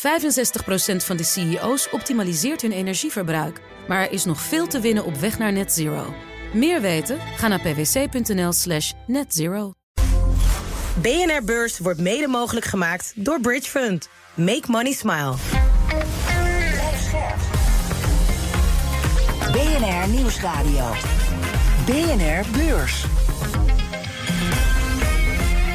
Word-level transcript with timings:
65% 0.00 0.02
van 0.96 1.16
de 1.16 1.24
CEO's 1.24 1.88
optimaliseert 1.90 2.62
hun 2.62 2.72
energieverbruik. 2.72 3.60
Maar 3.88 4.00
er 4.00 4.12
is 4.12 4.24
nog 4.24 4.40
veel 4.40 4.66
te 4.66 4.80
winnen 4.80 5.04
op 5.04 5.16
weg 5.16 5.38
naar 5.38 5.52
net 5.52 5.72
zero. 5.72 6.14
Meer 6.52 6.80
weten? 6.80 7.18
Ga 7.36 7.48
naar 7.48 7.60
pwc.nl 7.60 8.52
slash 8.52 8.92
netzero. 9.06 9.72
BNR 11.02 11.44
Beurs 11.44 11.78
wordt 11.78 12.00
mede 12.00 12.26
mogelijk 12.26 12.66
gemaakt 12.66 13.12
door 13.16 13.40
Bridge 13.40 13.70
Fund. 13.70 14.08
Make 14.34 14.64
money 14.66 14.92
smile. 14.92 15.34
BNR 19.52 20.08
Nieuwsradio. 20.08 20.92
BNR 21.86 22.44
Beurs. 22.52 23.04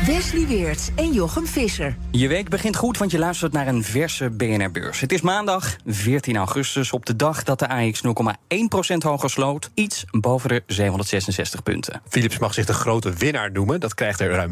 Wesley 0.06 0.48
Weert 0.48 0.92
en 0.96 1.14
Jochem 1.14 1.48
Visser. 1.48 1.98
Je 2.12 2.28
week 2.28 2.50
begint 2.50 2.76
goed, 2.76 2.98
want 2.98 3.12
je 3.12 3.20
luistert 3.20 3.54
naar 3.54 3.68
een 3.68 3.84
verse 3.84 4.30
BNR-beurs. 4.30 5.00
Het 5.00 5.12
is 5.12 5.22
maandag 5.22 5.76
14 5.86 6.38
augustus, 6.38 6.91
op 6.91 7.05
de 7.05 7.16
dag 7.16 7.44
dat 7.44 7.59
de 7.59 7.68
AX 7.68 8.02
0,1% 8.04 8.98
hoger 8.98 9.30
sloot. 9.30 9.70
Iets 9.73 10.05
boven 10.12 10.50
de 10.50 10.64
766 10.68 11.64
punten. 11.64 12.02
Philips 12.08 12.38
mag 12.38 12.54
zich 12.54 12.66
de 12.66 12.73
grote 12.73 13.14
winnaar 13.14 13.52
noemen. 13.52 13.80
Dat 13.80 13.94
krijgt 13.94 14.20
er 14.20 14.30
ruim 14.30 14.52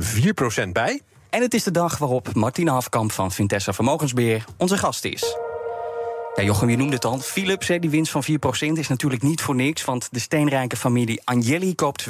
4% 0.66 0.70
bij. 0.72 1.02
En 1.30 1.42
het 1.42 1.54
is 1.54 1.64
de 1.64 1.72
dag 1.72 1.98
waarop 1.98 2.34
Martine 2.34 2.72
Hafkamp 2.72 3.12
van 3.12 3.32
Vintessa 3.32 3.74
Vermogensbeheer 3.74 4.46
onze 4.58 4.78
gast 4.78 5.06
is. 5.06 5.38
Ja, 6.36 6.44
Jochem, 6.44 6.70
je 6.70 6.78
noemde 6.78 6.94
het 6.94 7.06
al. 7.06 7.20
Philips, 7.20 7.68
die 7.68 7.90
winst 7.90 8.12
van 8.12 8.24
4% 8.24 8.28
is 8.74 8.88
natuurlijk 8.88 9.22
niet 9.22 9.42
voor 9.42 9.56
niks. 9.56 9.86
Want 9.86 10.08
de 10.12 10.20
steenrijke 10.20 10.78
familie 10.78 11.22
Agnelli 11.24 11.76
koopt 11.76 12.08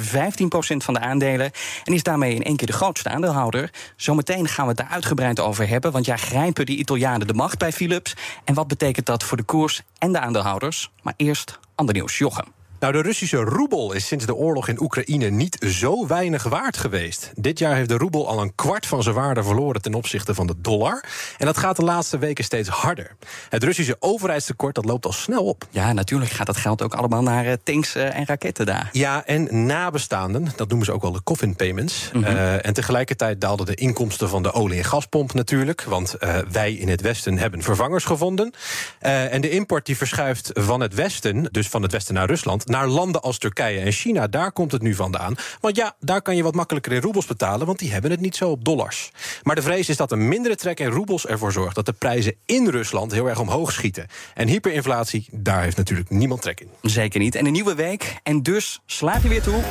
van 0.76 0.94
de 0.94 1.00
aandelen. 1.00 1.50
En 1.84 1.92
is 1.92 2.02
daarmee 2.02 2.34
in 2.34 2.42
één 2.42 2.56
keer 2.56 2.66
de 2.66 2.72
grootste 2.72 3.08
aandeelhouder. 3.08 3.70
Zometeen 3.96 4.48
gaan 4.48 4.64
we 4.64 4.70
het 4.70 4.80
daar 4.80 4.90
uitgebreid 4.90 5.40
over 5.40 5.68
hebben. 5.68 5.92
Want 5.92 6.04
ja, 6.04 6.16
grijpen 6.16 6.66
die 6.66 6.78
Italianen 6.78 7.26
de 7.26 7.34
macht 7.34 7.58
bij 7.58 7.72
Philips? 7.72 8.16
En 8.44 8.54
wat 8.54 8.68
betekent 8.68 9.06
dat 9.06 9.22
voor 9.22 9.36
de 9.36 9.42
koers 9.42 9.82
en 9.98 10.12
de 10.12 10.20
aandeelhouders? 10.20 10.90
Maar 11.02 11.14
eerst 11.16 11.58
ander 11.74 11.94
nieuws, 11.94 12.18
Jochem. 12.18 12.63
Nou, 12.84 12.96
de 12.96 13.02
Russische 13.02 13.36
roebel 13.36 13.92
is 13.92 14.06
sinds 14.06 14.26
de 14.26 14.34
oorlog 14.34 14.68
in 14.68 14.82
Oekraïne 14.82 15.30
niet 15.30 15.56
zo 15.68 16.06
weinig 16.06 16.42
waard 16.42 16.76
geweest. 16.76 17.32
Dit 17.34 17.58
jaar 17.58 17.74
heeft 17.74 17.88
de 17.88 17.96
roebel 17.96 18.28
al 18.28 18.40
een 18.40 18.54
kwart 18.54 18.86
van 18.86 19.02
zijn 19.02 19.14
waarde 19.14 19.42
verloren 19.42 19.82
ten 19.82 19.94
opzichte 19.94 20.34
van 20.34 20.46
de 20.46 20.54
dollar. 20.58 21.04
En 21.38 21.46
dat 21.46 21.56
gaat 21.56 21.76
de 21.76 21.82
laatste 21.82 22.18
weken 22.18 22.44
steeds 22.44 22.68
harder. 22.68 23.16
Het 23.48 23.64
Russische 23.64 23.96
overheidstekort 23.98 24.74
dat 24.74 24.84
loopt 24.84 25.06
al 25.06 25.12
snel 25.12 25.44
op. 25.44 25.66
Ja, 25.70 25.92
natuurlijk 25.92 26.30
gaat 26.30 26.46
dat 26.46 26.56
geld 26.56 26.82
ook 26.82 26.94
allemaal 26.94 27.22
naar 27.22 27.46
eh, 27.46 27.52
tanks 27.62 27.94
eh, 27.94 28.16
en 28.16 28.26
raketten 28.26 28.66
daar. 28.66 28.88
Ja, 28.92 29.26
en 29.26 29.66
nabestaanden, 29.66 30.48
dat 30.56 30.68
noemen 30.68 30.86
ze 30.86 30.92
ook 30.92 31.02
wel 31.02 31.12
de 31.12 31.22
coffin 31.22 31.56
payments. 31.56 32.10
Mm 32.12 32.22
en 32.24 32.74
tegelijkertijd 32.74 33.40
daalden 33.40 33.66
de 33.66 33.74
inkomsten 33.74 34.28
van 34.28 34.42
de 34.42 34.52
olie- 34.52 34.78
en 34.78 34.84
gaspomp 34.84 35.32
natuurlijk. 35.34 35.82
Want 35.82 36.16
uh, 36.20 36.36
wij 36.50 36.72
in 36.72 36.88
het 36.88 37.00
Westen 37.00 37.38
hebben 37.38 37.62
vervangers 37.62 38.04
gevonden. 38.04 38.52
en 38.98 39.40
de 39.40 39.50
import 39.50 39.86
die 39.86 39.96
verschuift 39.96 40.50
van 40.52 40.80
het 40.80 40.94
Westen, 40.94 41.48
dus 41.50 41.68
van 41.68 41.82
het 41.82 41.92
Westen 41.92 42.14
naar 42.14 42.26
Rusland 42.26 42.66
naar 42.74 42.88
landen 42.88 43.22
als 43.22 43.38
Turkije 43.38 43.80
en 43.80 43.92
China. 43.92 44.26
Daar 44.26 44.52
komt 44.52 44.72
het 44.72 44.82
nu 44.82 44.94
vandaan. 44.94 45.34
Want 45.60 45.76
ja, 45.76 45.96
daar 46.00 46.22
kan 46.22 46.36
je 46.36 46.42
wat 46.42 46.54
makkelijker 46.54 46.92
in 46.92 47.00
roebels 47.00 47.26
betalen, 47.26 47.66
want 47.66 47.78
die 47.78 47.92
hebben 47.92 48.10
het 48.10 48.20
niet 48.20 48.36
zo 48.36 48.50
op 48.50 48.64
dollars. 48.64 49.10
Maar 49.42 49.54
de 49.54 49.62
vrees 49.62 49.88
is 49.88 49.96
dat 49.96 50.12
een 50.12 50.28
mindere 50.28 50.56
trek 50.56 50.80
in 50.80 50.90
roebels 50.90 51.26
ervoor 51.26 51.52
zorgt 51.52 51.74
dat 51.74 51.86
de 51.86 51.92
prijzen 51.92 52.34
in 52.46 52.68
Rusland 52.68 53.12
heel 53.12 53.28
erg 53.28 53.38
omhoog 53.38 53.72
schieten. 53.72 54.06
En 54.34 54.48
hyperinflatie, 54.48 55.26
daar 55.32 55.62
heeft 55.62 55.76
natuurlijk 55.76 56.10
niemand 56.10 56.42
trek 56.42 56.60
in. 56.60 56.68
Zeker 56.82 57.20
niet. 57.20 57.34
En 57.34 57.46
een 57.46 57.52
nieuwe 57.52 57.74
week. 57.74 58.16
En 58.22 58.42
dus 58.42 58.80
slaat 58.86 59.20
hij 59.20 59.30
weer 59.30 59.42
toe. 59.42 59.62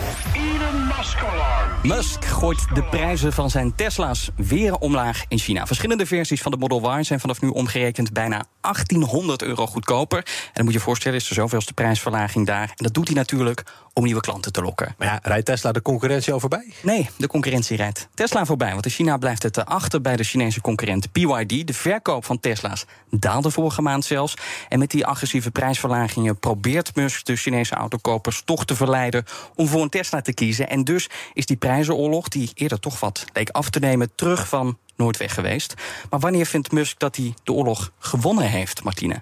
Musk 1.83 2.25
gooit 2.25 2.65
de 2.73 2.83
prijzen 2.83 3.33
van 3.33 3.49
zijn 3.49 3.75
Tesla's 3.75 4.29
weer 4.35 4.75
omlaag 4.75 5.23
in 5.27 5.39
China. 5.39 5.65
Verschillende 5.65 6.05
versies 6.05 6.41
van 6.41 6.51
de 6.51 6.57
Model 6.57 6.99
Y 6.99 7.03
zijn 7.03 7.19
vanaf 7.19 7.41
nu 7.41 7.47
omgerekend 7.47 8.13
bijna 8.13 8.45
1800 8.63 9.41
euro 9.41 9.67
goedkoper. 9.67 10.17
En 10.17 10.51
dan 10.53 10.63
moet 10.63 10.73
je 10.73 10.79
je 10.79 10.85
voorstellen, 10.85 11.17
is 11.17 11.29
er 11.29 11.35
zoveelste 11.35 11.73
prijsverlaging 11.73 12.45
daar. 12.45 12.69
En 12.75 12.83
dat 12.83 12.93
doet 12.93 13.07
hij 13.07 13.15
natuurlijk 13.15 13.63
om 13.93 14.03
nieuwe 14.03 14.21
klanten 14.21 14.51
te 14.51 14.61
lokken. 14.61 14.95
Maar 14.97 15.07
ja, 15.07 15.19
rijdt 15.23 15.45
Tesla 15.45 15.71
de 15.71 15.81
concurrentie 15.81 16.33
al 16.33 16.39
voorbij? 16.39 16.73
Nee, 16.81 17.09
de 17.17 17.27
concurrentie 17.27 17.77
rijdt 17.77 18.07
Tesla 18.13 18.45
voorbij. 18.45 18.71
Want 18.71 18.85
in 18.85 18.91
China 18.91 19.17
blijft 19.17 19.43
het 19.43 19.65
achter 19.65 20.01
bij 20.01 20.15
de 20.15 20.23
Chinese 20.23 20.61
concurrent 20.61 21.11
BYD. 21.11 21.67
De 21.67 21.73
verkoop 21.73 22.25
van 22.25 22.39
Tesla's 22.39 22.85
daalde 23.09 23.51
vorige 23.51 23.81
maand 23.81 24.05
zelfs. 24.05 24.33
En 24.69 24.79
met 24.79 24.91
die 24.91 25.05
agressieve 25.05 25.51
prijsverlagingen 25.51 26.39
probeert 26.39 26.95
Musk 26.95 27.25
de 27.25 27.35
Chinese 27.35 27.75
autokopers 27.75 28.41
toch 28.45 28.65
te 28.65 28.75
verleiden 28.75 29.25
om 29.55 29.67
voor 29.67 29.81
een 29.81 29.89
Tesla 29.89 30.21
te 30.21 30.33
kiezen. 30.33 30.69
En 30.69 30.83
dus 30.83 31.09
is 31.33 31.45
die 31.45 31.57
prijzenoorlog, 31.57 32.27
die 32.27 32.51
eerder 32.53 32.79
toch 32.79 32.99
wat 32.99 33.25
leek 33.33 33.49
af 33.49 33.69
te 33.69 33.79
nemen, 33.79 34.11
terug 34.15 34.47
van 34.47 34.77
nooit 34.95 35.17
weg 35.17 35.33
geweest. 35.33 35.73
Maar 36.09 36.19
wanneer 36.19 36.45
vindt 36.45 36.71
Musk 36.71 36.99
dat 36.99 37.15
hij 37.15 37.33
de 37.43 37.51
oorlog 37.53 37.91
gewonnen 37.99 38.49
heeft, 38.49 38.83
Martine? 38.83 39.21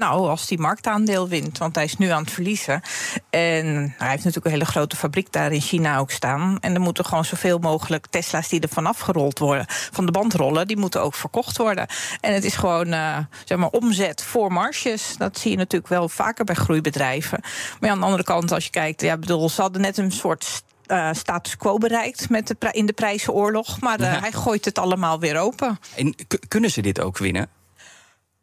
Nou, 0.00 0.28
als 0.28 0.46
die 0.46 0.58
marktaandeel 0.58 1.28
wint, 1.28 1.58
want 1.58 1.74
hij 1.74 1.84
is 1.84 1.96
nu 1.96 2.08
aan 2.08 2.22
het 2.22 2.32
verliezen. 2.32 2.82
En 3.30 3.66
hij 3.98 4.08
heeft 4.08 4.24
natuurlijk 4.24 4.46
een 4.46 4.52
hele 4.52 4.64
grote 4.64 4.96
fabriek 4.96 5.32
daar 5.32 5.52
in 5.52 5.60
China 5.60 5.98
ook 5.98 6.10
staan. 6.10 6.58
En 6.60 6.74
er 6.74 6.80
moeten 6.80 7.04
gewoon 7.04 7.24
zoveel 7.24 7.58
mogelijk 7.58 8.06
Tesla's 8.06 8.48
die 8.48 8.60
er 8.60 8.68
vanaf 8.68 8.98
gerold 8.98 9.38
worden, 9.38 9.64
van 9.68 10.06
de 10.06 10.12
band 10.12 10.34
rollen, 10.34 10.66
die 10.66 10.76
moeten 10.76 11.02
ook 11.02 11.14
verkocht 11.14 11.56
worden. 11.56 11.86
En 12.20 12.34
het 12.34 12.44
is 12.44 12.56
gewoon, 12.56 12.86
uh, 12.86 13.18
zeg 13.44 13.58
maar, 13.58 13.68
omzet 13.68 14.22
voor 14.22 14.52
marges. 14.52 15.16
Dat 15.16 15.38
zie 15.38 15.50
je 15.50 15.56
natuurlijk 15.56 15.90
wel 15.90 16.08
vaker 16.08 16.44
bij 16.44 16.54
groeibedrijven. 16.54 17.40
Maar 17.80 17.90
aan 17.90 17.98
de 17.98 18.04
andere 18.04 18.24
kant, 18.24 18.52
als 18.52 18.64
je 18.64 18.70
kijkt, 18.70 19.00
ja, 19.00 19.16
bedoel, 19.16 19.48
ze 19.48 19.60
hadden 19.60 19.80
net 19.80 19.98
een 19.98 20.12
soort 20.12 20.62
uh, 20.90 21.08
status 21.12 21.56
quo 21.56 21.78
bereikt 21.78 22.28
met 22.28 22.46
de 22.46 22.68
in 22.70 22.86
de 22.86 22.92
prijzenoorlog. 22.92 23.80
Maar 23.80 24.00
ja. 24.00 24.20
hij 24.20 24.32
gooit 24.32 24.64
het 24.64 24.78
allemaal 24.78 25.20
weer 25.20 25.38
open. 25.38 25.78
En 25.96 26.14
kunnen 26.48 26.70
ze 26.70 26.82
dit 26.82 27.00
ook 27.00 27.18
winnen? 27.18 27.48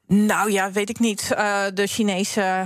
Nou 0.08 0.52
ja, 0.52 0.72
weet 0.72 0.90
ik 0.90 1.00
niet. 1.00 1.30
Uh, 1.32 1.64
de 1.74 1.88
Chinese 1.88 2.64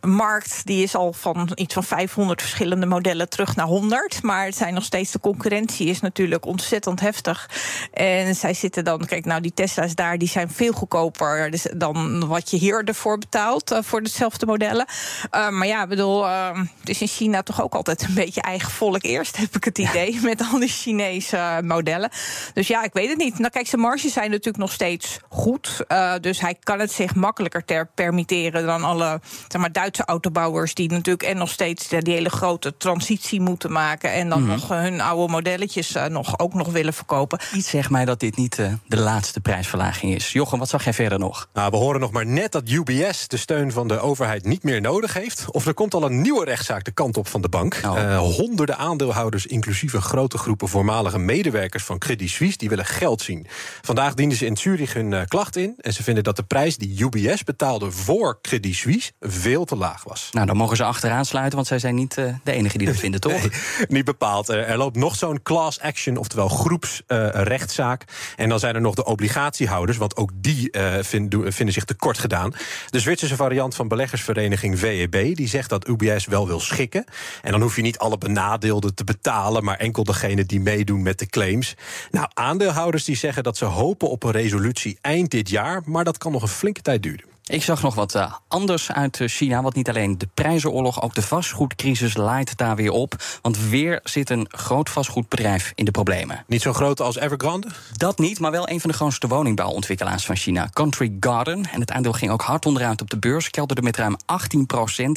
markt 0.00 0.66
die 0.66 0.82
is 0.82 0.94
al 0.94 1.12
van 1.12 1.50
iets 1.54 1.74
van 1.74 1.84
500 1.84 2.40
verschillende 2.40 2.86
modellen 2.86 3.28
terug 3.28 3.56
naar 3.56 3.66
100. 3.66 4.22
Maar 4.22 4.44
het 4.44 4.56
zijn 4.56 4.74
nog 4.74 4.84
steeds 4.84 5.12
de 5.12 5.20
concurrentie 5.20 5.86
is 5.86 6.00
natuurlijk 6.00 6.46
ontzettend 6.46 7.00
heftig. 7.00 7.50
En 7.92 8.34
zij 8.34 8.54
zitten 8.54 8.84
dan, 8.84 9.06
kijk, 9.06 9.24
nou 9.24 9.40
die 9.40 9.54
Tesla's 9.54 9.94
daar, 9.94 10.18
die 10.18 10.28
zijn 10.28 10.50
veel 10.50 10.72
goedkoper 10.72 11.50
dan 11.76 12.26
wat 12.26 12.50
je 12.50 12.56
hier 12.56 12.84
ervoor 12.84 13.18
betaalt 13.18 13.72
uh, 13.72 13.78
voor 13.82 14.02
dezelfde 14.02 14.46
modellen. 14.46 14.86
Uh, 15.34 15.48
maar 15.48 15.66
ja, 15.66 15.82
ik 15.82 15.88
bedoel, 15.88 16.24
uh, 16.24 16.50
het 16.80 16.88
is 16.88 17.00
in 17.00 17.06
China 17.06 17.42
toch 17.42 17.62
ook 17.62 17.74
altijd 17.74 18.02
een 18.02 18.14
beetje 18.14 18.40
eigen 18.40 18.70
volk 18.70 19.02
eerst, 19.02 19.36
heb 19.36 19.56
ik 19.56 19.64
het 19.64 19.78
idee, 19.78 20.14
ja. 20.14 20.20
met 20.28 20.42
al 20.52 20.58
die 20.58 20.68
Chinese 20.68 21.60
modellen. 21.64 22.10
Dus 22.54 22.66
ja, 22.66 22.82
ik 22.84 22.92
weet 22.92 23.08
het 23.08 23.18
niet. 23.18 23.38
Nou, 23.38 23.50
kijk, 23.50 23.66
zijn 23.66 23.80
marges 23.80 24.12
zijn 24.12 24.30
natuurlijk 24.30 24.56
nog 24.56 24.72
steeds 24.72 25.18
goed. 25.28 25.84
dus 26.20 26.40
hij 26.40 26.56
kan 26.62 26.78
het 26.78 26.92
zich 26.92 27.14
makkelijker 27.14 27.64
ter 27.64 27.88
permitteren 27.94 28.66
dan 28.66 28.84
alle, 28.84 29.20
zeg 29.48 29.60
maar, 29.60 29.72
Duitse 29.76 30.04
autobouwers 30.04 30.74
die 30.74 30.90
natuurlijk 30.90 31.22
en 31.22 31.36
nog 31.36 31.50
steeds 31.50 31.88
die 31.88 32.14
hele 32.14 32.28
grote 32.28 32.76
transitie 32.76 33.40
moeten 33.40 33.72
maken 33.72 34.12
en 34.12 34.28
dan 34.28 34.42
mm 34.42 34.48
-hmm. 34.48 34.56
nog 34.56 34.68
hun 34.68 35.00
oude 35.00 35.32
modelletjes 35.32 35.96
uh, 35.96 36.04
nog, 36.04 36.38
ook 36.38 36.54
nog 36.54 36.68
willen 36.68 36.92
verkopen. 36.92 37.40
Iets 37.54 37.70
zegt 37.70 37.90
mij 37.90 38.04
dat 38.04 38.20
dit 38.20 38.36
niet 38.36 38.58
uh, 38.58 38.72
de 38.86 38.98
laatste 38.98 39.40
prijsverlaging 39.40 40.14
is. 40.14 40.32
Jochem, 40.32 40.58
wat 40.58 40.68
zag 40.68 40.84
jij 40.84 40.92
verder 40.92 41.18
nog? 41.18 41.48
Nou, 41.52 41.70
we 41.70 41.76
horen 41.76 42.00
nog 42.00 42.10
maar 42.10 42.26
net 42.26 42.52
dat 42.52 42.68
UBS 42.68 43.28
de 43.28 43.36
steun 43.36 43.72
van 43.72 43.88
de 43.88 43.98
overheid 43.98 44.44
niet 44.44 44.62
meer 44.62 44.80
nodig 44.80 45.12
heeft. 45.12 45.44
Of 45.50 45.66
er 45.66 45.74
komt 45.74 45.94
al 45.94 46.04
een 46.04 46.20
nieuwe 46.20 46.44
rechtszaak 46.44 46.84
de 46.84 46.90
kant 46.90 47.16
op 47.16 47.28
van 47.28 47.40
de 47.40 47.48
bank. 47.48 47.80
Oh. 47.84 47.96
Uh, 47.96 48.18
honderden 48.18 48.78
aandeelhouders, 48.78 49.46
inclusief 49.46 49.92
een 49.92 50.02
grote 50.02 50.38
groepen 50.38 50.68
voormalige 50.68 51.18
medewerkers 51.18 51.84
van 51.84 51.98
Credit 51.98 52.30
Suisse, 52.30 52.58
die 52.58 52.68
willen 52.68 52.86
geld 52.86 53.22
zien. 53.22 53.46
Vandaag 53.82 54.14
dienden 54.14 54.38
ze 54.38 54.46
in 54.46 54.56
Zurich 54.56 54.92
hun 54.92 55.28
klacht 55.28 55.56
in 55.56 55.74
en 55.78 55.92
ze 55.92 56.02
vinden 56.02 56.24
dat 56.24 56.36
de 56.36 56.42
prijs 56.42 56.76
die 56.76 57.04
UBS 57.04 57.44
betaalde 57.44 57.90
voor 57.90 58.38
Credit 58.42 58.74
Suisse 58.74 59.12
veel 59.20 59.64
te 59.66 59.76
laag 59.76 60.04
was. 60.04 60.28
Nou, 60.32 60.46
dan 60.46 60.56
mogen 60.56 60.76
ze 60.76 60.84
achteraan 60.84 61.24
sluiten, 61.24 61.54
want 61.54 61.66
zij 61.66 61.78
zijn 61.78 61.94
niet 61.94 62.16
uh, 62.16 62.34
de 62.44 62.52
enige 62.52 62.78
die 62.78 62.86
dat 62.86 62.96
vinden, 63.06 63.20
toch? 63.20 63.32
Nee, 63.32 63.50
niet 63.88 64.04
bepaald. 64.04 64.48
Er 64.48 64.76
loopt 64.76 64.96
nog 64.96 65.16
zo'n 65.16 65.42
class 65.42 65.80
action, 65.80 66.16
oftewel 66.16 66.48
groepsrechtszaak. 66.48 68.02
Uh, 68.02 68.14
en 68.36 68.48
dan 68.48 68.58
zijn 68.58 68.74
er 68.74 68.80
nog 68.80 68.94
de 68.94 69.04
obligatiehouders, 69.04 69.98
want 69.98 70.16
ook 70.16 70.30
die 70.34 70.68
uh, 70.72 70.94
vind, 71.00 71.34
vinden 71.44 71.74
zich 71.74 71.84
tekort 71.84 72.18
gedaan. 72.18 72.54
De 72.90 73.00
Zwitserse 73.00 73.36
variant 73.36 73.74
van 73.74 73.88
beleggersvereniging 73.88 74.78
VEB, 74.78 75.36
die 75.36 75.48
zegt 75.48 75.70
dat 75.70 75.88
UBS 75.88 76.26
wel 76.26 76.46
wil 76.46 76.60
schikken. 76.60 77.04
En 77.42 77.50
dan 77.50 77.60
hoef 77.60 77.76
je 77.76 77.82
niet 77.82 77.98
alle 77.98 78.18
benadeelden 78.18 78.94
te 78.94 79.04
betalen, 79.04 79.64
maar 79.64 79.76
enkel 79.76 80.04
degene 80.04 80.44
die 80.46 80.60
meedoen 80.60 81.02
met 81.02 81.18
de 81.18 81.26
claims. 81.26 81.74
Nou, 82.10 82.26
aandeelhouders 82.34 83.04
die 83.04 83.16
zeggen 83.16 83.42
dat 83.42 83.56
ze 83.56 83.64
hopen 83.64 84.08
op 84.08 84.22
een 84.22 84.30
resolutie 84.30 84.98
eind 85.00 85.30
dit 85.30 85.48
jaar, 85.48 85.82
maar 85.84 86.04
dat 86.04 86.18
kan 86.18 86.32
nog 86.32 86.42
een 86.42 86.48
flinke 86.48 86.82
tijd 86.82 87.02
duren. 87.02 87.35
Ik 87.48 87.62
zag 87.62 87.82
nog 87.82 87.94
wat 87.94 88.14
uh, 88.14 88.32
anders 88.48 88.92
uit 88.92 89.22
China. 89.24 89.62
Want 89.62 89.74
niet 89.74 89.88
alleen 89.88 90.18
de 90.18 90.28
prijzenoorlog, 90.34 91.02
ook 91.02 91.14
de 91.14 91.22
vastgoedcrisis 91.22 92.16
laait 92.16 92.56
daar 92.56 92.76
weer 92.76 92.90
op. 92.90 93.14
Want 93.42 93.68
weer 93.68 94.00
zit 94.04 94.30
een 94.30 94.46
groot 94.50 94.90
vastgoedbedrijf 94.90 95.72
in 95.74 95.84
de 95.84 95.90
problemen. 95.90 96.44
Niet 96.46 96.62
zo 96.62 96.72
groot 96.72 97.00
als 97.00 97.16
Evergrande? 97.16 97.68
Dat 97.96 98.18
niet, 98.18 98.40
maar 98.40 98.50
wel 98.50 98.68
een 98.68 98.80
van 98.80 98.90
de 98.90 98.96
grootste 98.96 99.26
woningbouwontwikkelaars 99.26 100.26
van 100.26 100.36
China. 100.36 100.68
Country 100.72 101.16
Garden. 101.20 101.68
En 101.72 101.80
het 101.80 101.90
aandeel 101.90 102.12
ging 102.12 102.30
ook 102.30 102.42
hard 102.42 102.66
onderuit 102.66 103.00
op 103.00 103.10
de 103.10 103.18
beurs. 103.18 103.50
Kelderde 103.50 103.82
met 103.82 103.96
ruim 103.96 104.16
18% 104.16 104.26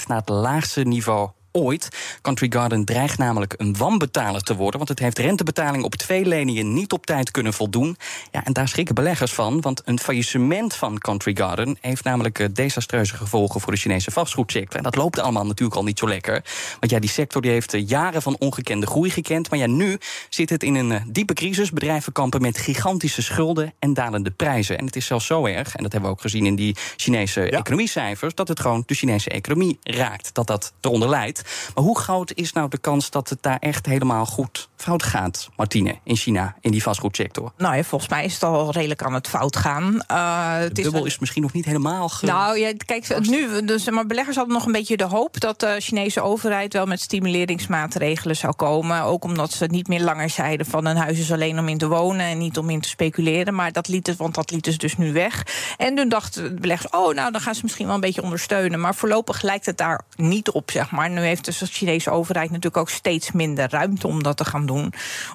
naar 0.08 0.18
het 0.18 0.30
laagste 0.30 0.82
niveau 0.82 1.30
ooit. 1.52 1.90
Country 2.22 2.48
Garden 2.50 2.86
dreigt 2.86 3.18
namelijk 3.18 3.54
een 3.58 3.78
wanbetaler 3.78 4.42
te 4.42 4.56
worden, 4.56 4.78
want 4.78 4.90
het 4.90 5.00
heeft 5.00 5.18
rentebetaling 5.18 5.84
op 5.84 5.96
twee 5.96 6.26
leningen 6.26 6.74
niet 6.74 6.92
op 6.92 7.06
tijd 7.06 7.32
kunnen 7.32 7.54
voldoen. 7.54 7.98
Ja, 8.32 8.46
en 8.46 8.54
daar 8.54 8.68
schrikken 8.68 8.96
beleggers 8.96 9.34
van, 9.34 9.62
want 9.62 9.82
een 9.86 10.00
faillissement 10.00 10.76
van 10.76 10.98
Country 10.98 11.36
Garden 11.36 11.78
heeft 11.82 12.04
namelijk 12.04 12.40
eh, 12.40 12.48
desastreuze 12.54 13.16
gevolgen 13.16 13.62
voor 13.62 13.72
de 13.72 13.80
Chinese 13.80 14.12
vastgoedsector. 14.12 14.78
En 14.78 14.84
dat 14.84 14.96
loopt 14.96 15.20
allemaal 15.20 15.46
natuurlijk 15.46 15.78
al 15.78 15.84
niet 15.84 16.00
zo 16.00 16.08
lekker. 16.08 16.44
Want 16.80 16.92
ja, 16.92 17.00
die 17.00 17.10
sector 17.10 17.42
die 17.42 17.52
heeft 17.52 17.74
eh, 17.74 17.88
jaren 17.88 18.22
van 18.22 18.36
ongekende 18.40 18.88
groei 18.88 19.10
gekend, 19.10 19.50
maar 19.50 19.60
ja, 19.60 19.68
nu 19.68 19.98
zit 20.30 20.50
het 20.50 20.64
in 20.64 20.76
een 20.76 20.92
eh, 20.92 21.02
diepe 21.08 21.34
crisis. 21.34 21.72
Bedrijven 21.72 22.12
kampen 22.12 22.42
met 22.42 22.58
gigantische 22.58 23.22
schulden 23.22 23.74
en 23.80 23.94
dalende 23.94 24.32
prijzen. 24.32 24.78
En 24.78 24.86
het 24.86 24.96
is 24.96 25.06
zelfs 25.06 25.26
zo 25.26 25.46
erg, 25.46 25.76
en 25.76 25.84
dat 25.84 25.92
hebben 25.92 26.10
we 26.10 26.16
ook 26.16 26.22
gezien 26.22 26.46
in 26.46 26.56
die 26.56 26.76
Chinese 26.96 27.50
economiecijfers, 27.50 28.36
dat 28.36 28.48
het 28.48 28.60
gewoon 28.60 28.84
de 28.86 28.94
Chinese 28.94 29.30
economie 29.30 29.80
raakt, 29.84 30.34
dat 30.34 30.48
dat 30.48 30.74
eronder 30.82 31.10
leidt. 31.10 31.39
Maar 31.76 31.84
hoe 31.84 32.00
groot 32.00 32.32
is 32.34 32.54
nou 32.54 32.70
de 32.70 32.78
kans 32.78 33.10
dat 33.10 33.30
het 33.30 33.44
daar 33.44 33.60
echt 33.60 33.86
helemaal 33.86 34.26
goed 34.26 34.69
fout 34.82 35.04
gaat, 35.04 35.50
Martine, 35.56 36.00
in 36.04 36.16
China, 36.16 36.56
in 36.62 36.72
die 36.72 36.84
vastgoedsector? 36.84 37.52
Nou 37.58 37.76
ja, 37.76 37.84
volgens 37.84 38.10
mij 38.10 38.26
is 38.26 38.34
het 38.34 38.44
al 38.44 38.72
redelijk 38.72 39.04
aan 39.04 39.14
het 39.14 39.28
fout 39.28 39.56
gaan. 39.56 40.04
Uh, 40.12 40.58
het 40.58 40.76
de 40.76 40.82
bubbel 40.82 41.06
is, 41.06 41.14
is, 41.14 41.20
misschien 41.20 41.42
nog 41.42 41.54
niet 41.54 41.66
helemaal. 41.66 42.10
Ge... 42.10 42.26
Nou 42.26 42.58
ja, 42.58 42.72
kijk, 42.86 43.20
nu, 43.30 43.66
dus, 43.66 43.90
maar 43.90 44.06
beleggers 44.06 44.36
hadden 44.36 44.54
nog 44.54 44.66
een 44.66 44.72
beetje 44.72 44.98
de 44.98 45.04
hoop 45.04 45.40
dat 45.40 45.60
de 45.60 45.76
Chinese 45.80 46.22
overheid 46.22 46.74
wel 46.74 46.86
met 46.86 47.02
stimuleringsmaatregelen 47.02 48.36
zou 48.36 48.54
komen. 48.54 49.04
Ook 49.04 49.24
omdat 49.24 49.52
ze 49.52 49.66
niet 49.66 49.88
meer 49.88 50.02
langer 50.02 50.30
zeiden 50.30 50.66
van 50.66 50.86
een 50.86 50.98
huis 50.98 51.20
is 51.20 51.32
alleen 51.32 51.60
om 51.60 51.68
in 51.68 51.78
te 51.78 51.88
wonen 51.88 52.26
en 52.26 52.38
niet 52.38 52.58
om 52.58 52.70
in 52.70 52.82
te 52.82 52.90
speculeren. 52.90 53.56
Maar 53.56 53.72
dat 53.72 53.88
liet 53.88 54.08
het, 54.08 54.18
want 54.18 54.36
dat 54.36 54.52
liet 54.52 54.66
ze 54.66 54.78
dus 54.78 54.98
nu 54.98 55.14
weg. 55.14 55.46
En 55.78 55.96
toen 55.96 56.10
dachten 56.10 56.44
de 56.44 56.62
beleggers, 56.62 56.92
oh, 56.92 57.14
nou 57.14 57.32
dan 57.32 57.42
gaan 57.42 57.56
ze 57.56 57.62
misschien 57.64 57.86
wel 57.86 57.96
een 57.96 58.02
beetje 58.02 58.22
ondersteunen. 58.22 58.80
Maar 58.80 58.96
voorlopig 58.96 59.42
lijkt 59.42 59.66
het 59.66 59.78
daar 59.78 60.02
niet 60.16 60.50
op, 60.50 60.72
zeg 60.72 60.92
maar. 60.92 61.10
Nu 61.10 61.22
heeft 61.22 61.46
dus 61.46 61.58
de 61.58 61.66
Chinese 61.66 62.10
overheid 62.10 62.50
natuurlijk 62.50 62.78
ook 62.78 62.90
steeds 62.90 63.32
minder 63.32 63.70
ruimte 63.70 64.08
om 64.08 64.24
dat 64.24 64.38
te 64.38 64.46
gaan 64.46 64.66
doen. 64.66 64.69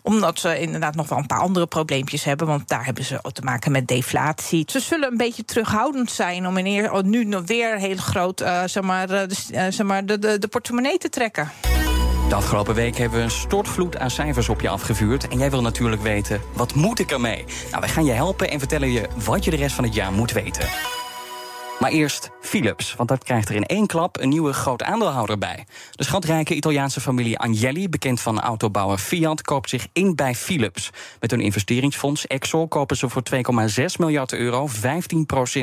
Omdat 0.02 0.38
ze 0.38 0.60
inderdaad 0.60 0.94
nog 0.94 1.08
wel 1.08 1.19
een 1.19 1.26
paar 1.26 1.40
andere 1.40 1.66
probleempjes 1.66 2.25
hebben. 2.25 2.46
Want 2.46 2.69
daar 2.69 2.84
hebben 2.84 3.04
ze 3.04 3.19
te 3.32 3.42
maken 3.42 3.72
met 3.72 3.86
deflatie. 3.86 4.64
Ze 4.66 4.81
zullen 4.81 5.10
een 5.10 5.16
beetje 5.16 5.44
terughoudend 5.44 6.10
zijn 6.10 6.46
om 6.46 6.56
in 6.56 6.64
nu 7.04 7.25
nog 7.25 7.42
weer 7.46 7.78
heel 7.78 7.96
groot 7.96 8.40
uh, 8.40 8.62
zeg 8.64 8.82
maar, 8.82 9.06
de, 9.06 9.28
uh, 9.52 9.62
zeg 9.69 9.82
maar 9.82 10.06
de, 10.06 10.19
de, 10.19 10.38
de 10.38 10.48
portemonnee 10.48 10.98
te 10.98 11.08
trekken. 11.08 11.50
De 12.28 12.34
afgelopen 12.34 12.75
week 12.75 12.96
hebben 12.96 13.19
we 13.19 13.25
een 13.25 13.31
stortvloed 13.31 13.98
aan 13.98 14.10
cijfers 14.10 14.48
op 14.48 14.60
je 14.60 14.69
afgevuurd. 14.69 15.28
En 15.28 15.38
jij 15.38 15.50
wil 15.50 15.62
natuurlijk 15.62 16.02
weten, 16.02 16.40
wat 16.52 16.75
moet 16.75 16.98
ik 16.98 17.10
ermee? 17.10 17.44
Nou, 17.70 17.80
wij 17.80 17.88
gaan 17.88 18.04
je 18.04 18.12
helpen 18.12 18.50
en 18.50 18.58
vertellen 18.58 18.92
je 18.92 19.08
wat 19.25 19.44
je 19.44 19.50
de 19.50 19.56
rest 19.56 19.75
van 19.75 19.84
het 19.84 19.94
jaar 19.94 20.12
moet 20.12 20.32
weten. 20.32 20.69
Maar 21.79 21.91
eerst 21.91 22.31
Philips, 22.41 22.94
want 22.94 23.09
dat 23.09 23.25
krijgt 23.25 23.49
er 23.49 23.55
in 23.55 23.65
één 23.65 23.87
klap 23.87 24.21
een 24.21 24.29
nieuwe 24.29 24.53
groot 24.53 24.82
aandeelhouder 24.82 25.38
bij. 25.38 25.67
De 25.91 26.05
schatrijke 26.05 26.55
Italiaanse 26.55 27.00
familie 27.00 27.38
Agnelli, 27.38 27.88
bekend 27.88 28.21
van 28.21 28.41
autobouwer 28.41 28.99
Fiat, 28.99 29.43
koopt 29.43 29.69
zich 29.69 29.87
in 29.93 30.15
bij 30.15 30.35
Philips. 30.35 30.91
Met 31.21 31.31
hun 31.31 31.41
investeringsfonds 31.41 32.26
Exor 32.26 32.69
kopen 32.69 32.97
ze 32.97 33.09
voor 33.09 33.23
2,6 33.35 33.85
miljard 33.99 34.32
euro 34.32 34.69
15% 34.69 34.71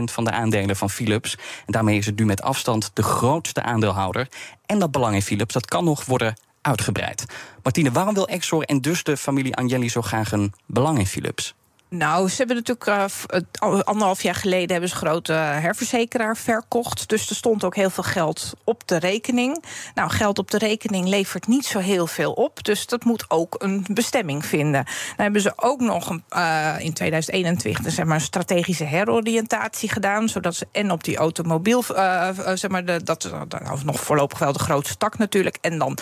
van 0.03 0.23
de 0.23 0.31
aandelen 0.31 0.75
van 0.75 0.89
Philips. 0.89 1.37
En 1.65 1.71
daarmee 1.71 1.97
is 1.97 2.05
het 2.05 2.19
nu 2.19 2.25
met 2.25 2.41
afstand 2.41 2.91
de 2.93 3.03
grootste 3.03 3.61
aandeelhouder. 3.61 4.27
En 4.65 4.79
dat 4.79 4.91
belang 4.91 5.15
in 5.15 5.21
Philips 5.21 5.53
dat 5.53 5.65
kan 5.65 5.83
nog 5.83 6.05
worden 6.05 6.35
uitgebreid. 6.61 7.25
Martine, 7.63 7.91
waarom 7.91 8.13
wil 8.13 8.27
Exor 8.27 8.63
en 8.63 8.81
dus 8.81 9.03
de 9.03 9.17
familie 9.17 9.55
Agnelli 9.55 9.89
zo 9.89 10.01
graag 10.01 10.31
een 10.31 10.53
belang 10.65 10.99
in 10.99 11.07
Philips? 11.07 11.55
Nou, 11.95 12.29
ze 12.29 12.35
hebben 12.37 12.55
natuurlijk 12.55 12.87
uh, 12.87 13.79
anderhalf 13.83 14.23
jaar 14.23 14.35
geleden 14.35 14.71
hebben 14.71 14.89
ze 14.89 14.95
grote 14.95 15.33
herverzekeraar 15.33 16.37
verkocht. 16.37 17.09
Dus 17.09 17.29
er 17.29 17.35
stond 17.35 17.63
ook 17.63 17.75
heel 17.75 17.89
veel 17.89 18.03
geld 18.03 18.53
op 18.63 18.87
de 18.87 18.97
rekening. 18.97 19.63
Nou, 19.95 20.09
geld 20.09 20.39
op 20.39 20.51
de 20.51 20.57
rekening 20.57 21.07
levert 21.07 21.47
niet 21.47 21.65
zo 21.65 21.79
heel 21.79 22.07
veel 22.07 22.31
op. 22.31 22.63
Dus 22.63 22.85
dat 22.85 23.03
moet 23.03 23.25
ook 23.27 23.55
een 23.57 23.85
bestemming 23.93 24.45
vinden. 24.45 24.83
Dan 24.83 25.15
hebben 25.15 25.41
ze 25.41 25.53
ook 25.55 25.79
nog 25.79 26.09
een, 26.09 26.23
uh, 26.35 26.75
in 26.79 26.93
2021 26.93 27.93
zeg 27.93 28.05
maar, 28.05 28.15
een 28.15 28.21
strategische 28.21 28.83
heroriëntatie 28.83 29.89
gedaan. 29.89 30.29
Zodat 30.29 30.55
ze 30.55 30.67
en 30.71 30.91
op 30.91 31.03
die 31.03 31.17
automobiel, 31.17 31.83
uh, 31.91 32.29
zeg 32.53 32.67
maar, 32.67 32.85
de, 32.85 33.03
dat 33.03 33.31
nou, 33.49 33.79
nog 33.83 33.99
voorlopig 33.99 34.39
wel 34.39 34.53
de 34.53 34.59
grootste 34.59 34.97
tak 34.97 35.17
natuurlijk. 35.17 35.57
En 35.61 35.77
dan 35.77 35.97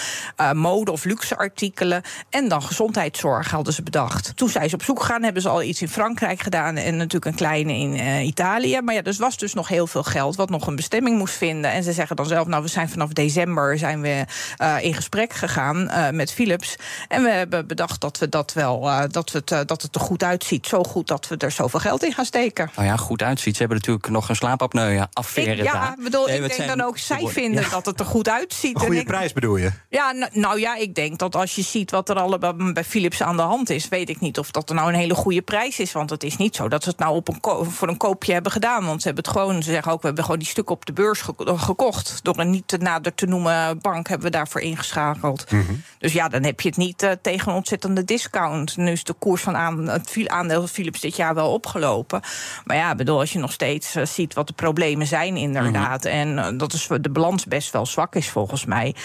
mode 0.53 0.91
of 0.91 1.03
luxe 1.03 1.37
artikelen. 1.37 2.01
En 2.29 2.47
dan 2.47 2.61
gezondheidszorg 2.61 3.51
hadden 3.51 3.73
ze 3.73 3.83
bedacht. 3.83 4.31
Toen 4.35 4.49
zijn 4.49 4.69
ze 4.69 4.75
op 4.75 4.83
zoek 4.83 4.99
gegaan, 4.99 5.23
hebben 5.23 5.41
ze 5.41 5.49
al 5.49 5.63
iets 5.63 5.78
in 5.81 5.89
Frankrijk 5.89 6.41
gedaan 6.41 6.75
en 6.75 6.97
natuurlijk 6.97 7.25
een 7.25 7.35
kleine 7.35 7.73
in 7.73 7.93
uh, 7.93 8.25
Italië. 8.25 8.81
Maar 8.81 8.93
ja, 8.93 9.01
dus 9.01 9.17
was 9.17 9.37
dus 9.37 9.53
nog 9.53 9.67
heel 9.67 9.87
veel 9.87 10.03
geld 10.03 10.35
wat 10.35 10.49
nog 10.49 10.67
een 10.67 10.75
bestemming 10.75 11.17
moest 11.17 11.33
vinden. 11.33 11.71
En 11.71 11.83
ze 11.83 11.93
zeggen 11.93 12.15
dan 12.15 12.25
zelf, 12.25 12.47
nou, 12.47 12.63
we 12.63 12.69
zijn 12.69 12.89
vanaf 12.89 13.09
december 13.09 13.77
zijn 13.77 14.01
we 14.01 14.25
uh, 14.61 14.75
in 14.81 14.93
gesprek 14.93 15.33
gegaan 15.33 15.77
uh, 15.77 16.09
met 16.09 16.33
Philips. 16.33 16.75
En 17.07 17.23
we 17.23 17.29
hebben 17.29 17.67
bedacht 17.67 18.01
dat 18.01 18.17
we 18.17 18.29
dat 18.29 18.53
wel, 18.53 18.89
dat, 19.11 19.31
we 19.31 19.41
het, 19.45 19.67
dat 19.67 19.81
het 19.81 19.95
er 19.95 20.01
goed 20.01 20.23
uitziet. 20.23 20.67
Zo 20.67 20.83
goed 20.83 21.07
dat 21.07 21.27
we 21.27 21.37
er 21.37 21.51
zoveel 21.51 21.79
geld 21.79 22.03
in 22.03 22.13
gaan 22.13 22.25
steken. 22.25 22.71
Nou 22.75 22.87
ja, 22.87 22.95
goed 22.95 23.21
uitziet. 23.21 23.53
Ze 23.53 23.59
hebben 23.59 23.77
natuurlijk 23.77 24.07
nog 24.07 24.29
een 24.29 24.35
slaapapneu-affaire. 24.35 25.63
Ja, 25.63 25.95
bedoel, 26.03 26.25
nee, 26.25 26.35
ik 26.35 26.41
denk 26.41 26.53
zijn... 26.53 26.77
dan 26.77 26.81
ook, 26.81 26.97
zij 26.97 27.27
vinden 27.27 27.63
ja. 27.63 27.69
dat 27.69 27.85
het 27.85 27.99
er 27.99 28.05
goed 28.05 28.29
uitziet. 28.29 28.75
Een 28.75 28.81
goede 28.81 29.03
prijs 29.03 29.33
bedoel 29.33 29.57
je? 29.57 29.71
Ja, 29.89 30.11
nou, 30.11 30.31
nou 30.33 30.59
ja, 30.59 30.75
ik 30.75 30.95
denk 30.95 31.19
dat 31.19 31.35
als 31.35 31.55
je 31.55 31.61
ziet 31.61 31.91
wat 31.91 32.09
er 32.09 32.15
allemaal 32.15 32.73
bij 32.73 32.83
Philips 32.83 33.21
aan 33.21 33.35
de 33.35 33.41
hand 33.41 33.69
is, 33.69 33.87
weet 33.87 34.09
ik 34.09 34.19
niet 34.19 34.39
of 34.39 34.51
dat 34.51 34.69
er 34.69 34.75
nou 34.75 34.87
een 34.89 34.99
hele 34.99 35.15
goede 35.15 35.41
prijs 35.41 35.68
is. 35.77 35.91
Want 35.91 36.09
het 36.09 36.23
is 36.23 36.37
niet 36.37 36.55
zo 36.55 36.67
dat 36.67 36.83
ze 36.83 36.89
het 36.89 36.99
nou 36.99 37.15
op 37.15 37.27
een 37.27 37.65
voor 37.71 37.87
een 37.87 37.97
koopje 37.97 38.33
hebben 38.33 38.51
gedaan. 38.51 38.85
Want 38.85 39.01
ze 39.01 39.07
hebben 39.07 39.23
het 39.23 39.33
gewoon, 39.33 39.63
ze 39.63 39.71
zeggen 39.71 39.91
ook, 39.91 39.99
we 40.01 40.05
hebben 40.05 40.23
gewoon 40.23 40.39
die 40.39 40.47
stukken 40.49 40.75
op 40.75 40.85
de 40.85 40.93
beurs 40.93 41.23
gekocht. 41.45 42.19
Door 42.23 42.39
een 42.39 42.49
niet 42.49 42.67
te 42.67 42.77
nader 42.77 43.15
te 43.15 43.25
noemen 43.25 43.79
bank 43.81 44.07
hebben 44.07 44.27
we 44.27 44.37
daarvoor 44.37 44.61
ingeschakeld. 44.61 45.51
Mm 45.51 45.65
-hmm. 45.65 45.83
Dus 45.97 46.13
ja, 46.13 46.27
dan 46.27 46.43
heb 46.43 46.61
je 46.61 46.67
het 46.67 46.77
niet 46.77 47.03
uh, 47.03 47.11
tegen 47.21 47.49
een 47.49 47.55
ontzettende 47.55 48.05
discount. 48.05 48.77
Nu 48.77 48.91
is 48.91 49.03
de 49.03 49.13
koers 49.13 49.41
van 49.41 49.55
aan, 49.55 49.87
het 49.87 50.27
aandeel 50.27 50.59
van 50.59 50.69
Philips 50.69 50.99
dit 50.99 51.15
jaar 51.15 51.35
wel 51.35 51.51
opgelopen. 51.51 52.21
Maar 52.65 52.77
ja, 52.77 52.95
bedoel, 52.95 53.19
als 53.19 53.33
je 53.33 53.39
nog 53.39 53.51
steeds 53.51 53.95
uh, 53.95 54.05
ziet 54.05 54.33
wat 54.33 54.47
de 54.47 54.53
problemen 54.53 55.07
zijn, 55.07 55.37
inderdaad. 55.37 56.03
Mm 56.03 56.11
-hmm. 56.11 56.37
En 56.37 56.53
uh, 56.53 56.59
dat 56.59 56.73
is 56.73 56.87
de 57.01 57.09
balans 57.09 57.45
best 57.45 57.71
wel 57.71 57.85
zwak 57.85 58.15
is 58.15 58.29
volgens 58.29 58.65
mij. 58.65 58.95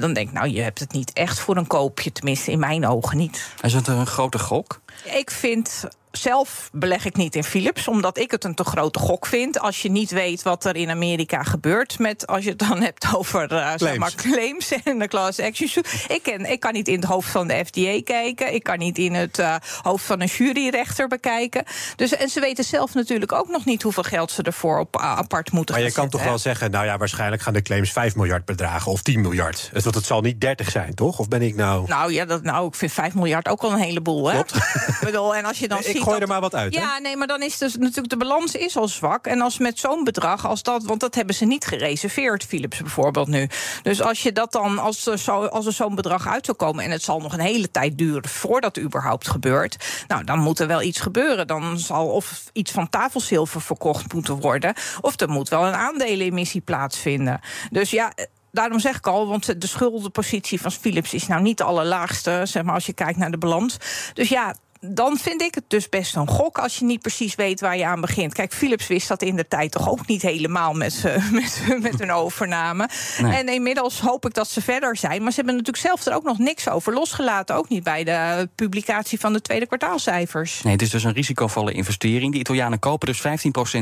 dan 0.00 0.12
denk 0.12 0.28
ik, 0.28 0.32
nou, 0.32 0.48
je 0.48 0.60
hebt 0.60 0.80
het 0.80 0.92
niet 0.92 1.12
echt 1.12 1.40
voor 1.40 1.56
een 1.56 1.66
koopje, 1.66 2.12
tenminste 2.12 2.50
in 2.50 2.58
mijn 2.58 2.86
ogen 2.86 3.16
niet. 3.16 3.52
Is 3.60 3.72
het 3.72 3.86
een 3.86 4.06
grote 4.06 4.38
gok? 4.38 4.80
Ik 5.04 5.30
vind 5.30 5.88
zelf 6.16 6.70
beleg 6.72 7.04
ik 7.04 7.16
niet 7.16 7.34
in 7.34 7.44
Philips, 7.44 7.88
omdat 7.88 8.18
ik 8.18 8.30
het 8.30 8.44
een 8.44 8.54
te 8.54 8.64
grote 8.64 8.98
gok 8.98 9.26
vind. 9.26 9.60
Als 9.60 9.82
je 9.82 9.90
niet 9.90 10.10
weet 10.10 10.42
wat 10.42 10.64
er 10.64 10.76
in 10.76 10.90
Amerika 10.90 11.42
gebeurt, 11.42 11.98
met, 11.98 12.26
als 12.26 12.44
je 12.44 12.50
het 12.50 12.58
dan 12.58 12.82
hebt 12.88 13.14
over 13.14 13.42
uh, 13.42 13.48
claims. 13.48 13.82
Zeg 13.82 13.98
maar, 13.98 14.14
claims 14.14 14.72
en 14.84 14.98
de 14.98 15.08
class 15.08 15.40
action 15.40 15.68
suit. 15.68 16.04
Ik, 16.08 16.22
ken, 16.22 16.50
ik 16.50 16.60
kan 16.60 16.72
niet 16.72 16.88
in 16.88 16.94
het 16.94 17.04
hoofd 17.04 17.28
van 17.28 17.48
de 17.48 17.64
FDA 17.66 18.00
kijken. 18.04 18.54
Ik 18.54 18.62
kan 18.62 18.78
niet 18.78 18.98
in 18.98 19.14
het 19.14 19.38
uh, 19.38 19.56
hoofd 19.82 20.04
van 20.04 20.20
een 20.20 20.26
juryrechter 20.26 21.08
bekijken. 21.08 21.64
Dus, 21.96 22.16
en 22.16 22.28
ze 22.28 22.40
weten 22.40 22.64
zelf 22.64 22.94
natuurlijk 22.94 23.32
ook 23.32 23.48
nog 23.48 23.64
niet 23.64 23.82
hoeveel 23.82 24.02
geld 24.02 24.30
ze 24.30 24.42
ervoor 24.42 24.78
op, 24.78 24.96
uh, 24.96 25.16
apart 25.16 25.52
moeten 25.52 25.74
Maar 25.74 25.84
je 25.84 25.92
kan 25.92 26.08
toch 26.08 26.24
wel 26.24 26.38
zeggen, 26.38 26.70
nou 26.70 26.84
ja, 26.84 26.98
waarschijnlijk 26.98 27.42
gaan 27.42 27.52
de 27.52 27.62
claims 27.62 27.92
5 27.92 28.16
miljard 28.16 28.44
bedragen 28.44 28.92
of 28.92 29.02
10 29.02 29.20
miljard. 29.20 29.70
Dus 29.72 29.82
want 29.82 29.94
het 29.94 30.04
zal 30.04 30.20
niet 30.20 30.40
30 30.40 30.70
zijn, 30.70 30.94
toch? 30.94 31.18
Of 31.18 31.28
ben 31.28 31.42
ik 31.42 31.54
nou. 31.54 31.88
Nou 31.88 32.12
ja, 32.12 32.24
dat, 32.24 32.42
nou, 32.42 32.66
ik 32.66 32.74
vind 32.74 32.92
5 32.92 33.14
miljard 33.14 33.48
ook 33.48 33.62
al 33.62 33.72
een 33.72 33.78
heleboel. 33.78 34.26
Hè? 34.26 34.32
Klopt. 34.32 34.54
ik 34.86 34.98
bedoel, 35.04 35.34
en 35.34 35.44
als 35.44 35.58
je 35.58 35.68
dan 35.68 35.82
ziet 35.82 36.03
gooi 36.04 36.18
dat, 36.18 36.28
er 36.28 36.34
maar 36.34 36.40
wat 36.40 36.54
uit. 36.54 36.74
Ja, 36.74 36.98
nee, 36.98 37.16
maar 37.16 37.26
dan 37.26 37.42
is 37.42 37.58
dus 37.58 37.76
natuurlijk 37.76 38.08
de 38.08 38.16
balans 38.16 38.54
is 38.54 38.76
al 38.76 38.88
zwak. 38.88 39.26
En 39.26 39.40
als 39.40 39.58
met 39.58 39.78
zo'n 39.78 40.04
bedrag 40.04 40.46
als 40.46 40.62
dat, 40.62 40.82
want 40.84 41.00
dat 41.00 41.14
hebben 41.14 41.34
ze 41.34 41.44
niet 41.44 41.64
gereserveerd, 41.64 42.44
Philips 42.44 42.80
bijvoorbeeld 42.80 43.28
nu. 43.28 43.48
Dus 43.82 44.02
als 44.02 44.22
je 44.22 44.32
dat 44.32 44.52
dan, 44.52 44.78
als 44.78 45.06
er, 45.06 45.18
zo, 45.18 45.44
als 45.44 45.66
er 45.66 45.72
zo'n 45.72 45.94
bedrag 45.94 46.28
uit 46.28 46.44
zou 46.44 46.56
komen, 46.56 46.84
en 46.84 46.90
het 46.90 47.02
zal 47.02 47.20
nog 47.20 47.32
een 47.32 47.40
hele 47.40 47.70
tijd 47.70 47.98
duren 47.98 48.28
voordat 48.28 48.76
het 48.76 48.84
überhaupt 48.84 49.28
gebeurt, 49.28 49.76
nou 50.08 50.24
dan 50.24 50.38
moet 50.38 50.58
er 50.58 50.66
wel 50.66 50.82
iets 50.82 51.00
gebeuren. 51.00 51.46
Dan 51.46 51.78
zal 51.78 52.06
of 52.06 52.44
iets 52.52 52.70
van 52.70 52.88
tafelzilver 52.88 53.60
verkocht 53.60 54.12
moeten 54.12 54.40
worden, 54.40 54.74
of 55.00 55.20
er 55.20 55.28
moet 55.28 55.48
wel 55.48 55.66
een 55.66 55.74
aandelenemissie 55.74 56.60
plaatsvinden. 56.60 57.40
Dus 57.70 57.90
ja 57.90 58.12
daarom 58.54 58.78
zeg 58.78 58.96
ik 58.96 59.06
al, 59.06 59.28
want 59.28 59.60
de 59.60 59.66
schuldenpositie 59.66 60.60
van 60.60 60.70
Philips 60.70 61.14
is 61.14 61.26
nou 61.26 61.42
niet 61.42 61.58
de 61.58 61.64
allerlaagste, 61.64 62.40
zeg 62.44 62.62
maar, 62.62 62.74
als 62.74 62.86
je 62.86 62.92
kijkt 62.92 63.18
naar 63.18 63.30
de 63.30 63.38
balans. 63.38 63.76
Dus 64.12 64.28
ja, 64.28 64.54
dan 64.86 65.16
vind 65.16 65.42
ik 65.42 65.54
het 65.54 65.64
dus 65.68 65.88
best 65.88 66.16
een 66.16 66.28
gok 66.28 66.58
als 66.58 66.78
je 66.78 66.84
niet 66.84 67.00
precies 67.00 67.34
weet 67.34 67.60
waar 67.60 67.76
je 67.76 67.86
aan 67.86 68.00
begint. 68.00 68.34
Kijk, 68.34 68.52
Philips 68.52 68.86
wist 68.86 69.08
dat 69.08 69.22
in 69.22 69.36
de 69.36 69.48
tijd 69.48 69.70
toch 69.70 69.90
ook 69.90 70.06
niet 70.06 70.22
helemaal 70.22 70.72
met, 70.84 71.04
met, 71.32 71.62
met 71.80 71.98
hun 71.98 72.12
overname. 72.12 72.88
Nee. 73.20 73.32
En 73.32 73.48
inmiddels 73.48 74.00
hoop 74.00 74.26
ik 74.26 74.34
dat 74.34 74.48
ze 74.48 74.62
verder 74.62 74.96
zijn. 74.96 75.22
Maar 75.22 75.30
ze 75.30 75.36
hebben 75.36 75.56
natuurlijk 75.56 75.86
zelf 75.86 76.06
er 76.06 76.14
ook 76.14 76.24
nog 76.24 76.38
niks 76.38 76.68
over 76.68 76.92
losgelaten. 76.92 77.56
Ook 77.56 77.68
niet 77.68 77.82
bij 77.82 78.04
de 78.04 78.48
publicatie 78.54 79.20
van 79.20 79.32
de 79.32 79.40
tweede 79.40 79.66
kwartaalcijfers. 79.66 80.62
Nee, 80.62 80.72
het 80.72 80.82
is 80.82 80.90
dus 80.90 81.04
een 81.04 81.12
risicovolle 81.12 81.72
investering. 81.72 82.32
De 82.32 82.38
Italianen 82.38 82.78
kopen 82.78 83.06
dus 83.06 83.18
15% 83.18 83.22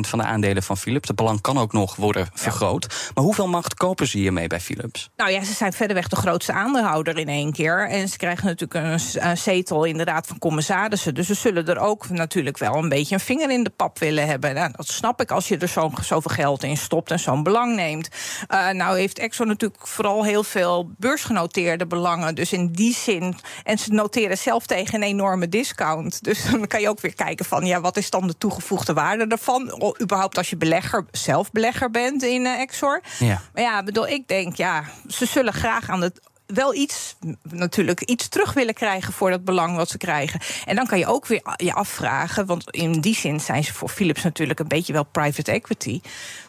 van 0.01 0.19
de 0.19 0.25
aandelen 0.25 0.63
van 0.63 0.77
Philips. 0.77 1.09
Het 1.09 1.17
belang 1.17 1.41
kan 1.41 1.59
ook 1.59 1.73
nog 1.73 1.97
worden 1.97 2.29
vergroot. 2.35 2.87
Ja. 2.89 3.11
Maar 3.15 3.25
hoeveel 3.25 3.49
macht 3.49 3.75
kopen 3.75 4.07
ze 4.07 4.19
hiermee 4.19 4.47
bij 4.47 4.61
Philips? 4.61 5.11
Nou 5.17 5.31
ja, 5.31 5.45
ze 5.45 5.53
zijn 5.53 5.73
verderweg 5.73 6.09
de 6.09 6.17
grootste 6.17 6.53
aandeelhouder 6.53 7.19
in 7.19 7.29
één 7.29 7.53
keer. 7.53 7.89
En 7.89 8.09
ze 8.09 8.17
krijgen 8.17 8.47
natuurlijk 8.47 8.75
een, 8.75 9.29
een 9.31 9.37
zetel 9.37 9.85
in 9.85 9.97
de 9.97 10.05
raad 10.05 10.27
van 10.27 10.39
commissarissen 10.39 10.91
ze. 10.99 11.13
Dus 11.13 11.27
ze 11.27 11.35
zullen 11.35 11.67
er 11.67 11.79
ook 11.79 12.09
natuurlijk 12.09 12.59
wel 12.59 12.75
een 12.75 12.89
beetje 12.89 13.15
een 13.15 13.21
vinger 13.21 13.51
in 13.51 13.65
de 13.65 13.71
pap 13.71 13.99
willen 13.99 14.27
hebben. 14.27 14.55
Nou, 14.55 14.73
dat 14.77 14.89
snap 14.89 15.21
ik 15.21 15.31
als 15.31 15.49
je 15.49 15.59
er 15.59 15.69
zo, 15.69 15.91
zoveel 16.03 16.35
geld 16.35 16.63
in 16.63 16.77
stopt 16.77 17.11
en 17.11 17.19
zo'n 17.19 17.43
belang 17.43 17.77
neemt. 17.77 18.09
Uh, 18.49 18.71
nou 18.71 18.99
heeft 18.99 19.19
Exxon 19.19 19.47
natuurlijk 19.47 19.87
vooral 19.87 20.25
heel 20.25 20.45
veel 20.45 20.91
beursgenoteerde 20.99 21.87
belangen. 21.87 22.35
Dus 22.35 22.53
in 22.53 22.73
die 22.73 22.95
zin. 22.95 23.37
En 23.65 23.79
ze 23.79 23.93
noteren 23.93 24.39
zelf 24.39 24.67
tegen 24.67 24.95
een 24.95 25.09
enorme 25.09 25.49
discount. 25.49 26.25
Dus 26.25 26.45
dan 26.51 26.67
kan 26.67 26.81
je 26.81 26.89
ook 26.89 27.01
weer 27.01 27.15
kijken 27.15 27.45
van 27.45 27.65
ja, 27.65 27.81
wat 27.81 27.97
is 27.97 28.11
dan 28.11 28.27
de 28.27 28.39
toegevoegde 28.39 28.93
waarde 28.93 29.27
daarvan? 29.27 29.95
überhaupt 30.03 30.37
als 30.37 30.51
je 30.51 30.57
belegger, 30.57 31.05
zelf 31.11 31.51
belegger 31.51 31.91
bent 31.91 32.23
in 32.23 32.45
uh, 32.45 32.61
Exor. 32.61 33.01
Ja. 33.19 33.41
Maar 33.55 33.63
ja, 33.63 33.83
bedoel, 33.83 34.09
ik 34.09 34.29
denk 34.29 34.57
ja, 34.57 34.85
ze 35.09 35.27
zullen 35.27 35.53
graag 35.53 35.91
aan 35.91 36.03
het 36.03 36.21
wel 36.55 36.75
iets, 36.75 37.17
natuurlijk, 37.51 38.01
iets 38.01 38.29
terug 38.29 38.53
willen 38.53 38.75
krijgen 38.75 39.13
voor 39.13 39.31
dat 39.31 39.45
belang 39.45 39.77
wat 39.77 39.91
ze 39.91 39.99
krijgen. 39.99 40.41
En 40.65 40.77
dan 40.77 40.87
kan 40.87 40.99
je 40.99 41.07
ook 41.07 41.27
weer 41.27 41.43
je 41.57 41.73
afvragen, 41.73 42.47
want 42.47 42.71
in 42.71 43.01
die 43.01 43.15
zin 43.15 43.41
zijn 43.41 43.65
ze 43.65 43.73
voor 43.75 43.89
Philips 43.89 44.23
natuurlijk 44.23 44.61
een 44.61 44.69
beetje 44.69 44.93
wel 44.93 45.05
private 45.05 45.53
equity 45.53 46.01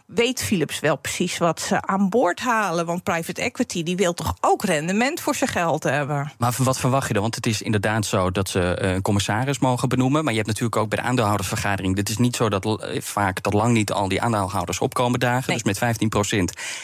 weet 0.05 0.43
Philips 0.43 0.79
wel 0.79 0.95
precies 0.95 1.38
wat 1.38 1.62
ze 1.62 1.81
aan 1.81 2.10
boord 2.10 2.39
halen. 2.39 2.86
Want 2.86 3.03
private 3.03 3.41
equity 3.41 3.83
die 3.83 3.95
wil 3.95 4.13
toch 4.13 4.36
ook 4.41 4.63
rendement 4.63 5.19
voor 5.19 5.36
zijn 5.36 5.50
geld 5.50 5.83
hebben. 5.83 6.31
Maar 6.38 6.53
wat 6.57 6.79
verwacht 6.79 7.07
je 7.07 7.13
dan? 7.13 7.22
Want 7.22 7.36
het 7.36 7.45
is 7.45 7.62
inderdaad 7.62 8.05
zo 8.05 8.31
dat 8.31 8.50
ze 8.50 8.60
een 8.60 9.01
commissaris 9.01 9.60
mogen 9.60 9.89
benoemen. 9.89 10.24
Maar 10.24 10.33
je 10.33 10.39
hebt 10.39 10.50
natuurlijk 10.50 10.75
ook 10.75 10.89
bij 10.89 10.98
de 10.98 11.03
aandeelhoudersvergadering. 11.03 11.98
Het 11.98 12.10
is 12.10 12.17
niet 12.17 12.36
zo 12.36 12.50
dat 12.50 12.65
eh, 12.65 13.01
vaak 13.01 13.43
dat 13.43 13.53
lang 13.53 13.74
niet 13.74 13.91
al 13.91 14.07
die 14.07 14.22
aandeelhouders 14.22 14.79
opkomen 14.79 15.19
dagen. 15.19 15.53
Dus 15.53 15.63
met 15.63 15.77
15% 15.77 15.79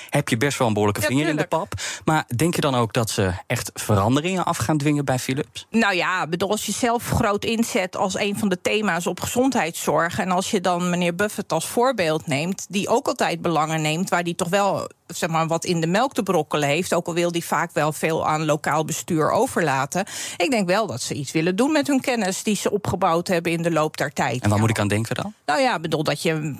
heb 0.09 0.29
je 0.29 0.37
best 0.37 0.57
wel 0.57 0.67
een 0.67 0.73
behoorlijke 0.73 1.07
vinger 1.07 1.27
in 1.27 1.35
de 1.35 1.47
pap. 1.47 1.73
Maar 2.05 2.25
denk 2.35 2.55
je 2.55 2.61
dan 2.61 2.75
ook 2.75 2.93
dat 2.93 3.09
ze 3.09 3.31
echt 3.47 3.71
veranderingen 3.73 4.45
af 4.45 4.57
gaan 4.57 4.77
dwingen 4.77 5.05
bij 5.05 5.19
Philips? 5.19 5.67
Nou 5.69 5.95
ja, 5.95 6.27
bedoel, 6.27 6.49
als 6.51 6.65
je 6.65 6.71
zelf 6.71 7.09
groot 7.09 7.45
inzet 7.45 7.95
als 7.95 8.17
een 8.17 8.37
van 8.37 8.49
de 8.49 8.61
thema's 8.61 9.07
op 9.07 9.19
gezondheidszorg. 9.19 10.19
En 10.19 10.31
als 10.31 10.51
je 10.51 10.61
dan 10.61 10.89
meneer 10.89 11.15
Buffett 11.15 11.51
als 11.51 11.67
voorbeeld 11.67 12.27
neemt, 12.27 12.65
die 12.69 12.87
ook 12.87 13.07
altijd 13.09 13.41
belangen 13.41 13.81
neemt, 13.81 14.09
waar 14.09 14.23
die 14.23 14.35
toch 14.35 14.49
wel 14.49 14.87
zeg 15.15 15.29
maar, 15.29 15.47
wat 15.47 15.65
in 15.65 15.81
de 15.81 15.87
melk 15.87 16.13
te 16.13 16.23
brokkelen 16.23 16.69
heeft. 16.69 16.93
Ook 16.93 17.07
al 17.07 17.13
wil 17.13 17.31
die 17.31 17.45
vaak 17.45 17.71
wel 17.73 17.93
veel 17.93 18.27
aan 18.27 18.45
lokaal 18.45 18.85
bestuur 18.85 19.31
overlaten. 19.31 20.05
Ik 20.37 20.49
denk 20.51 20.67
wel 20.67 20.87
dat 20.87 21.01
ze 21.01 21.13
iets 21.13 21.31
willen 21.31 21.55
doen 21.55 21.71
met 21.71 21.87
hun 21.87 22.01
kennis 22.01 22.43
die 22.43 22.55
ze 22.55 22.71
opgebouwd 22.71 23.27
hebben 23.27 23.51
in 23.51 23.61
de 23.61 23.71
loop 23.71 23.97
der 23.97 24.13
tijd. 24.13 24.43
En 24.43 24.49
waar 24.49 24.59
moet 24.59 24.69
ik 24.69 24.79
aan 24.79 24.87
denken 24.87 25.15
dan? 25.15 25.33
Nou 25.45 25.61
ja, 25.61 25.79
bedoel 25.79 26.03
dat 26.03 26.21
je. 26.21 26.55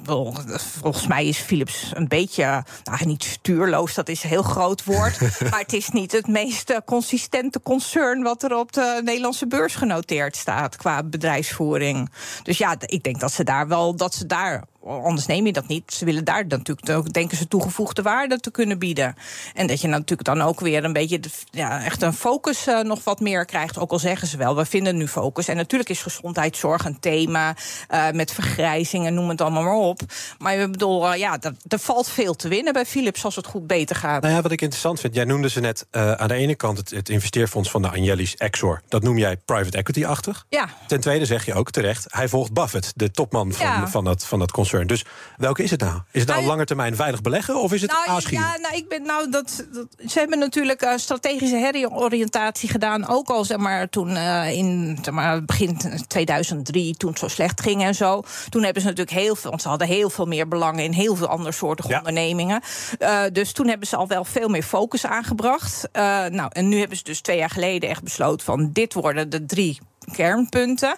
Volgens 0.82 1.08
mij 1.08 1.26
is 1.26 1.38
Philips 1.38 1.92
een 1.94 2.08
beetje. 2.08 2.64
Nou, 2.84 3.06
niet 3.06 3.24
stuurloos, 3.24 3.94
dat 3.94 4.10
is 4.10 4.24
een 4.24 4.30
heel 4.30 4.44
groot 4.44 4.84
woord. 4.84 5.20
maar 5.52 5.60
het 5.60 5.74
is 5.74 5.90
niet 5.90 6.12
het 6.12 6.28
meest 6.28 6.70
eh, 6.70 6.78
consistente 6.86 7.62
concern 7.62 8.24
wat 8.24 8.44
er 8.44 8.56
op 8.56 8.74
de 8.74 9.02
Nederlandse 9.04 9.48
beurs 9.48 9.76
genoteerd 9.76 10.36
staat 10.36 10.76
qua 10.76 11.04
bedrijfsvoering. 11.04 12.12
Dus 12.44 12.58
ja, 12.58 12.76
ik 12.80 13.04
denk 13.04 13.20
dat 13.20 13.32
ze 13.32 13.44
daar 13.44 13.68
wel. 13.68 13.96
Dat 13.96 14.14
ze 14.14 14.26
daar 14.26 14.64
anders 14.84 15.28
neem 15.28 15.46
je 15.46 15.54
dat 15.54 15.68
niet. 15.68 15.94
Ze 15.94 16.06
willen 16.06 16.24
daar 16.24 16.48
natuurlijk, 16.48 17.14
denken 17.14 17.38
ze, 17.38 17.48
toegevoegde 17.48 18.02
waarde 18.02 18.40
te 18.40 18.52
kunnen 18.52 18.80
bieden. 18.80 19.16
En 19.54 19.68
dat 19.68 19.82
je 19.82 19.88
natuurlijk 19.88 20.24
dan 20.24 20.42
ook 20.42 20.60
weer 20.60 20.84
een 20.84 20.94
beetje, 20.94 21.20
ja, 21.52 21.84
echt 21.84 22.02
een 22.02 22.14
focus 22.14 22.68
uh, 22.68 22.82
nog 22.82 23.04
wat 23.04 23.20
meer 23.20 23.46
krijgt. 23.46 23.78
Ook 23.78 23.92
al 23.92 24.00
zeggen 24.00 24.28
ze 24.28 24.38
wel, 24.38 24.56
we 24.56 24.66
vinden 24.66 24.98
nu 24.98 25.08
focus. 25.08 25.48
En 25.48 25.56
natuurlijk 25.56 25.90
is 25.90 26.02
gezondheidszorg 26.02 26.86
een 26.86 27.00
thema 27.00 27.56
uh, 27.92 28.12
met 28.12 28.32
vergrijzing 28.32 29.10
noem 29.10 29.30
het 29.30 29.42
allemaal 29.42 29.64
maar 29.64 29.74
op. 29.74 30.02
Maar 30.38 30.56
ik 30.56 30.72
bedoel, 30.72 31.14
uh, 31.14 31.20
ja, 31.20 31.38
er 31.68 31.80
valt 31.80 32.10
veel 32.10 32.36
te 32.36 32.48
winnen 32.48 32.74
bij 32.74 32.86
Philips 32.86 33.26
als 33.26 33.36
het 33.36 33.46
goed 33.46 33.68
beter 33.68 33.96
gaat. 33.96 34.22
Nou 34.22 34.34
ja, 34.34 34.42
wat 34.42 34.52
ik 34.52 34.62
interessant 34.62 35.00
vind, 35.00 35.16
jij 35.16 35.26
noemde 35.26 35.50
ze 35.50 35.60
net 35.60 35.86
aan 35.92 36.28
de 36.28 36.34
ene 36.34 36.56
kant 36.56 36.78
het, 36.78 36.90
het 36.90 37.10
investeerfonds 37.10 37.72
van 37.72 37.82
de 37.82 37.90
Angelis 37.90 38.36
Exor. 38.36 38.82
Dat 38.88 39.04
noem 39.04 39.18
jij 39.18 39.38
private 39.38 39.78
equity-achtig. 39.78 40.46
Ja. 40.50 40.70
Ten 40.88 41.00
tweede 41.00 41.26
zeg 41.26 41.46
je 41.46 41.54
ook 41.54 41.72
terecht, 41.72 42.06
hij 42.08 42.28
volgt 42.28 42.54
Buffett, 42.54 42.92
de 42.96 43.12
topman 43.12 43.54
van, 43.54 43.66
ja. 43.66 43.88
van, 43.88 44.04
dat, 44.04 44.26
van 44.26 44.40
dat 44.40 44.52
concern. 44.70 44.88
Dus 44.88 45.06
welke 45.38 45.64
is 45.64 45.72
het 45.72 45.80
nou? 45.80 46.02
Is 46.12 46.20
het 46.20 46.30
nou, 46.30 46.40
nou 46.40 46.52
lange 46.52 46.66
termijn 46.66 46.96
veilig 46.96 47.22
beleggen 47.22 47.62
of 47.62 47.74
is 47.74 47.82
het 47.82 47.92
nou, 48.06 48.22
Ja, 48.30 48.58
nou, 48.62 48.76
ik 48.76 48.90
ben, 48.90 49.04
nou, 49.04 49.30
dat, 49.30 49.66
dat, 49.74 49.88
ze 50.12 50.20
hebben 50.20 50.40
natuurlijk 50.40 50.84
uh, 50.84 50.94
strategische 50.96 51.56
heroriëntatie 51.56 52.70
gedaan. 52.70 53.08
Ook 53.08 53.30
al 53.30 53.46
zeg 53.46 53.58
maar, 53.58 53.90
toen 53.90 54.10
uh, 54.10 54.52
in 54.52 55.00
zeg 55.02 55.14
maar, 55.14 55.46
begin 55.46 55.78
2003, 56.08 56.96
toen 56.98 57.10
het 57.10 57.20
zo 57.20 57.28
slecht 57.28 57.62
ging 57.62 57.84
en 57.84 57.96
zo. 57.96 58.24
Toen 58.50 58.64
hebben 58.64 58.82
ze 58.82 58.88
natuurlijk 58.88 59.18
heel 59.18 59.36
veel, 59.36 59.50
want 59.50 59.62
ze 59.62 59.68
hadden 59.68 59.88
heel 59.88 60.10
veel 60.10 60.26
meer 60.26 60.48
belangen 60.48 60.84
in 60.84 60.92
heel 60.92 61.16
veel 61.16 61.28
andersoortige 61.28 61.90
ja. 61.90 61.98
ondernemingen. 61.98 62.62
Uh, 63.00 63.22
dus 63.32 63.52
toen 63.52 63.68
hebben 63.68 63.88
ze 63.88 63.96
al 63.96 64.08
wel 64.08 64.26
veel 64.26 64.48
meer 64.48 64.64
focus 64.64 65.06
aangebracht. 65.06 65.90
nou, 66.30 66.48
en 66.50 66.70
nu 66.70 66.80
hebben 66.80 66.98
ze 66.98 67.04
dus 67.04 67.22
twee 67.22 67.38
jaar 67.38 67.50
geleden 67.50 67.90
echt 67.90 68.04
besloten 68.04 68.46
van 68.46 68.70
dit 68.74 68.94
worden 68.94 69.30
de 69.30 69.46
drie 69.46 69.80
kernpunten. 70.16 70.98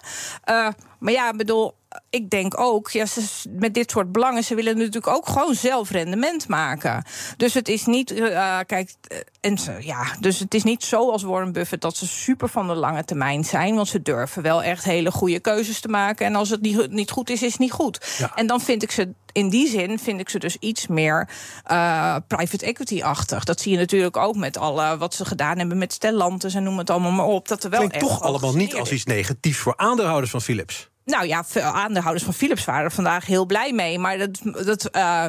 maar 0.98 1.12
ja, 1.12 1.30
ik 1.30 1.36
bedoel, 1.36 1.74
ik 2.10 2.30
denk 2.30 2.60
ook, 2.60 2.90
ja, 2.90 3.06
ze, 3.06 3.48
met 3.50 3.74
dit 3.74 3.90
soort 3.90 4.12
belangen, 4.12 4.44
ze 4.44 4.54
willen 4.54 4.76
natuurlijk 4.76 5.06
ook 5.06 5.28
gewoon 5.28 5.54
zelf 5.54 5.90
rendement 5.90 6.48
maken. 6.48 7.04
Dus 7.36 7.54
het 7.54 7.68
is 7.68 7.86
niet, 7.86 8.12
uh, 8.12 8.58
kijk, 8.66 8.94
eh, 9.08 9.18
en, 9.40 9.58
ja, 9.80 10.16
dus 10.20 10.38
het 10.38 10.54
is 10.54 10.62
niet 10.62 10.84
zo 10.84 11.10
als 11.10 11.22
Warren 11.22 11.52
Buffett 11.52 11.82
dat 11.82 11.96
ze 11.96 12.06
super 12.06 12.48
van 12.48 12.66
de 12.66 12.74
lange 12.74 13.04
termijn 13.04 13.44
zijn, 13.44 13.74
want 13.74 13.88
ze 13.88 14.02
durven 14.02 14.42
wel 14.42 14.62
echt 14.62 14.84
hele 14.84 15.10
goede 15.10 15.40
keuzes 15.40 15.80
te 15.80 15.88
maken. 15.88 16.26
En 16.26 16.34
als 16.34 16.50
het 16.50 16.60
niet, 16.60 16.90
niet 16.90 17.10
goed 17.10 17.30
is, 17.30 17.42
is 17.42 17.50
het 17.50 17.60
niet 17.60 17.72
goed. 17.72 18.14
Ja. 18.18 18.32
En 18.34 18.46
dan 18.46 18.60
vind 18.60 18.82
ik 18.82 18.90
ze 18.90 19.12
in 19.32 19.48
die 19.48 19.68
zin 19.68 19.98
vind 19.98 20.20
ik 20.20 20.28
ze 20.28 20.38
dus 20.38 20.56
iets 20.56 20.86
meer 20.86 21.28
uh, 21.70 22.16
private 22.26 22.66
equity-achtig. 22.66 23.44
Dat 23.44 23.60
zie 23.60 23.72
je 23.72 23.78
natuurlijk 23.78 24.16
ook 24.16 24.36
met 24.36 24.56
alle 24.56 24.96
wat 24.96 25.14
ze 25.14 25.24
gedaan 25.24 25.58
hebben 25.58 25.78
met 25.78 25.92
Stellantis 25.92 26.54
en 26.54 26.62
noem 26.62 26.78
het 26.78 26.90
allemaal 26.90 27.10
maar 27.10 27.26
op. 27.26 27.48
Dat 27.48 27.64
er 27.64 27.70
wel 27.70 27.78
Klinkt 27.78 27.98
toch 27.98 28.22
allemaal 28.22 28.54
niet 28.54 28.74
als 28.74 28.92
iets 28.92 29.04
negatiefs 29.04 29.58
voor 29.58 29.76
aandeelhouders 29.76 30.30
van 30.30 30.42
Philips. 30.42 30.90
Nou 31.04 31.26
ja, 31.26 31.44
aandeelhouders 31.54 32.24
van 32.24 32.34
Philips 32.34 32.64
waren 32.64 32.84
er 32.84 32.92
vandaag 32.92 33.26
heel 33.26 33.46
blij 33.46 33.72
mee. 33.72 33.98
Maar 33.98 34.18
dat, 34.18 34.40
dat 34.42 34.88
uh, 34.96 35.26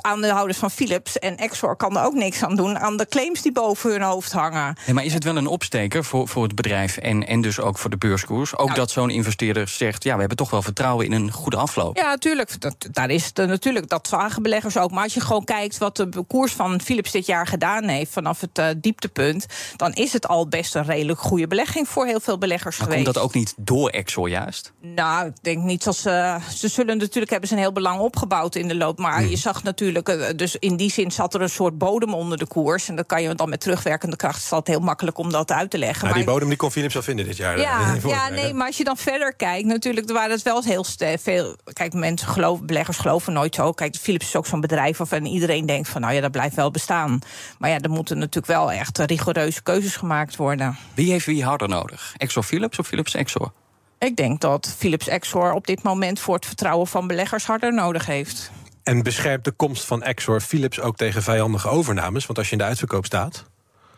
aandeelhouders 0.00 0.58
van 0.58 0.70
Philips 0.70 1.18
en 1.18 1.36
Exor 1.36 1.76
kan 1.76 1.96
er 1.96 2.04
ook 2.04 2.14
niks 2.14 2.42
aan 2.42 2.56
doen 2.56 2.78
aan 2.78 2.96
de 2.96 3.06
claims 3.06 3.42
die 3.42 3.52
boven 3.52 3.90
hun 3.90 4.02
hoofd 4.02 4.32
hangen. 4.32 4.76
Nee, 4.86 4.94
maar 4.94 5.04
is 5.04 5.14
het 5.14 5.24
wel 5.24 5.36
een 5.36 5.46
opsteker 5.46 6.04
voor, 6.04 6.28
voor 6.28 6.42
het 6.42 6.54
bedrijf 6.54 6.96
en, 6.96 7.26
en 7.26 7.40
dus 7.40 7.60
ook 7.60 7.78
voor 7.78 7.90
de 7.90 7.96
beurskoers? 7.96 8.56
Ook 8.56 8.66
nou, 8.66 8.78
dat 8.78 8.90
zo'n 8.90 9.10
investeerder 9.10 9.68
zegt: 9.68 10.04
ja, 10.04 10.12
we 10.12 10.18
hebben 10.18 10.36
toch 10.36 10.50
wel 10.50 10.62
vertrouwen 10.62 11.06
in 11.06 11.12
een 11.12 11.30
goede 11.30 11.56
afloop. 11.56 11.96
Ja, 11.96 12.08
natuurlijk. 12.08 12.60
Dat, 12.60 12.74
daar 12.90 13.10
is 13.10 13.24
het 13.24 13.36
natuurlijk. 13.36 13.88
Dat 13.88 14.08
zagen 14.08 14.42
beleggers 14.42 14.76
ook. 14.76 14.90
Maar 14.90 15.02
als 15.02 15.14
je 15.14 15.20
gewoon 15.20 15.44
kijkt 15.44 15.78
wat 15.78 15.96
de 15.96 16.24
koers 16.28 16.52
van 16.52 16.80
Philips 16.80 17.10
dit 17.10 17.26
jaar 17.26 17.46
gedaan 17.46 17.84
heeft 17.84 18.12
vanaf 18.12 18.40
het 18.40 18.58
uh, 18.58 18.66
dieptepunt, 18.76 19.46
dan 19.76 19.92
is 19.92 20.12
het 20.12 20.28
al 20.28 20.48
best 20.48 20.74
een 20.74 20.84
redelijk 20.84 21.20
goede 21.20 21.46
belegging 21.46 21.88
voor 21.88 22.06
heel 22.06 22.20
veel 22.20 22.38
beleggers 22.38 22.78
maar 22.78 22.86
geweest. 22.86 23.04
Komt 23.04 23.14
dat 23.14 23.24
ook 23.24 23.34
niet 23.34 23.54
door 23.56 23.88
Exor 23.88 24.28
juist? 24.28 24.72
Nou, 24.80 25.26
ik 25.26 25.42
denk 25.42 25.62
niet 25.62 25.84
dat 25.84 25.96
ze. 25.96 26.38
Ze 26.54 26.68
zullen 26.68 26.98
natuurlijk 26.98 27.30
hebben 27.30 27.48
ze 27.48 27.54
een 27.54 27.60
heel 27.60 27.72
belang 27.72 28.00
opgebouwd 28.00 28.54
in 28.54 28.68
de 28.68 28.76
loop. 28.76 28.98
Maar 28.98 29.18
hmm. 29.18 29.28
je 29.28 29.36
zag 29.36 29.62
natuurlijk 29.62 29.81
natuurlijk. 29.82 30.30
Eh, 30.30 30.36
dus 30.36 30.56
in 30.56 30.76
die 30.76 30.90
zin 30.90 31.10
zat 31.10 31.34
er 31.34 31.40
een 31.40 31.48
soort 31.48 31.78
bodem 31.78 32.14
onder 32.14 32.38
de 32.38 32.46
koers. 32.46 32.88
En 32.88 32.96
dat 32.96 33.06
kan 33.06 33.22
je 33.22 33.34
dan 33.34 33.48
met 33.48 33.60
terugwerkende 33.60 34.16
kracht. 34.16 34.42
is 34.42 34.50
het 34.50 34.66
heel 34.66 34.80
makkelijk 34.80 35.18
om 35.18 35.30
dat 35.30 35.52
uit 35.52 35.70
te 35.70 35.78
leggen. 35.78 36.06
maar 36.06 36.14
die 36.14 36.24
bodem 36.24 36.48
die 36.48 36.56
kon 36.56 36.70
Philips 36.70 36.96
al 36.96 37.02
vinden 37.02 37.24
dit 37.24 37.36
jaar. 37.36 37.60
Ja, 37.60 37.96
ja 38.06 38.28
nee, 38.28 38.54
maar 38.54 38.66
als 38.66 38.76
je 38.76 38.84
dan 38.84 38.96
verder 38.96 39.34
kijkt, 39.34 39.66
natuurlijk 39.66 40.10
waren 40.10 40.30
het 40.30 40.42
wel 40.42 40.62
heel 40.62 40.84
veel. 41.18 41.56
Kijk, 41.72 41.92
mensen 41.92 42.28
geloven, 42.28 42.66
beleggers 42.66 42.98
geloven 42.98 43.32
nooit 43.32 43.54
zo. 43.54 43.72
Kijk, 43.72 43.96
Philips 43.96 44.26
is 44.26 44.36
ook 44.36 44.46
zo'n 44.46 44.60
bedrijf 44.60 44.96
waarvan 44.96 45.24
iedereen 45.24 45.66
denkt 45.66 45.88
van 45.88 46.00
nou 46.00 46.14
ja, 46.14 46.20
dat 46.20 46.30
blijft 46.30 46.54
wel 46.54 46.70
bestaan. 46.70 47.18
Maar 47.58 47.70
ja, 47.70 47.78
er 47.78 47.90
moeten 47.90 48.18
natuurlijk 48.18 48.46
wel 48.46 48.72
echt 48.72 48.98
rigoureuze 48.98 49.62
keuzes 49.62 49.96
gemaakt 49.96 50.36
worden. 50.36 50.76
Wie 50.94 51.10
heeft 51.10 51.26
wie 51.26 51.44
harder 51.44 51.68
nodig? 51.68 52.14
Exor 52.16 52.42
Philips 52.42 52.78
of 52.78 52.86
Philips 52.86 53.14
Exor? 53.14 53.52
Ik 53.98 54.16
denk 54.16 54.40
dat 54.40 54.74
Philips 54.78 55.08
Exor 55.08 55.52
op 55.52 55.66
dit 55.66 55.82
moment 55.82 56.20
voor 56.20 56.34
het 56.34 56.46
vertrouwen 56.46 56.86
van 56.86 57.06
beleggers 57.06 57.46
harder 57.46 57.74
nodig 57.74 58.06
heeft. 58.06 58.50
En 58.82 59.02
beschermt 59.02 59.44
de 59.44 59.50
komst 59.50 59.84
van 59.84 60.02
Exor 60.02 60.40
Philips 60.40 60.80
ook 60.80 60.96
tegen 60.96 61.22
vijandige 61.22 61.68
overnames? 61.68 62.26
Want 62.26 62.38
als 62.38 62.46
je 62.46 62.52
in 62.52 62.58
de 62.58 62.64
uitverkoop 62.64 63.04
staat. 63.04 63.44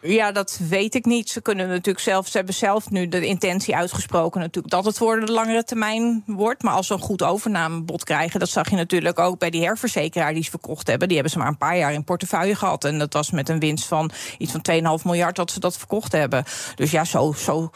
Ja, 0.06 0.32
dat 0.32 0.60
weet 0.68 0.94
ik 0.94 1.04
niet. 1.04 1.30
Ze 1.30 1.40
kunnen 1.40 1.68
natuurlijk 1.68 2.04
zelf, 2.04 2.28
ze 2.28 2.36
hebben 2.36 2.54
zelf 2.54 2.90
nu 2.90 3.08
de 3.08 3.26
intentie 3.26 3.76
uitgesproken 3.76 4.40
natuurlijk 4.40 4.74
dat 4.74 4.84
het 4.84 4.96
voor 4.96 5.20
de 5.20 5.32
langere 5.32 5.64
termijn 5.64 6.22
wordt. 6.26 6.62
Maar 6.62 6.74
als 6.74 6.86
ze 6.86 6.92
een 6.92 7.00
goed 7.00 7.22
overnamebod 7.22 8.04
krijgen, 8.04 8.40
dat 8.40 8.48
zag 8.48 8.70
je 8.70 8.76
natuurlijk 8.76 9.18
ook 9.18 9.38
bij 9.38 9.50
die 9.50 9.64
herverzekeraar 9.64 10.34
die 10.34 10.44
ze 10.44 10.50
verkocht 10.50 10.86
hebben. 10.86 11.08
Die 11.08 11.16
hebben 11.16 11.32
ze 11.32 11.38
maar 11.38 11.48
een 11.48 11.58
paar 11.58 11.76
jaar 11.76 11.92
in 11.92 12.04
portefeuille 12.04 12.54
gehad. 12.54 12.84
En 12.84 12.98
dat 12.98 13.12
was 13.12 13.30
met 13.30 13.48
een 13.48 13.58
winst 13.58 13.86
van 13.86 14.10
iets 14.38 14.52
van 14.52 14.98
2,5 14.98 15.04
miljard 15.04 15.36
dat 15.36 15.50
ze 15.50 15.60
dat 15.60 15.78
verkocht 15.78 16.12
hebben. 16.12 16.44
Dus 16.74 16.90
ja, 16.90 17.04
zo. 17.04 17.32
zo 17.32 17.70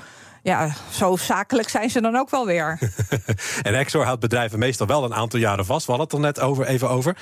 ja, 0.48 0.74
zo 0.90 1.16
zakelijk 1.16 1.68
zijn 1.68 1.90
ze 1.90 2.00
dan 2.00 2.16
ook 2.16 2.30
wel 2.30 2.46
weer. 2.46 2.78
en 3.62 3.74
Exor 3.74 4.04
houdt 4.04 4.20
bedrijven 4.20 4.58
meestal 4.58 4.86
wel 4.86 5.04
een 5.04 5.14
aantal 5.14 5.38
jaren 5.38 5.66
vast. 5.66 5.86
We 5.86 5.92
hadden 5.92 6.08
het 6.10 6.16
er 6.16 6.32
net 6.32 6.50
over, 6.50 6.66
even 6.66 6.88
over. 6.88 7.16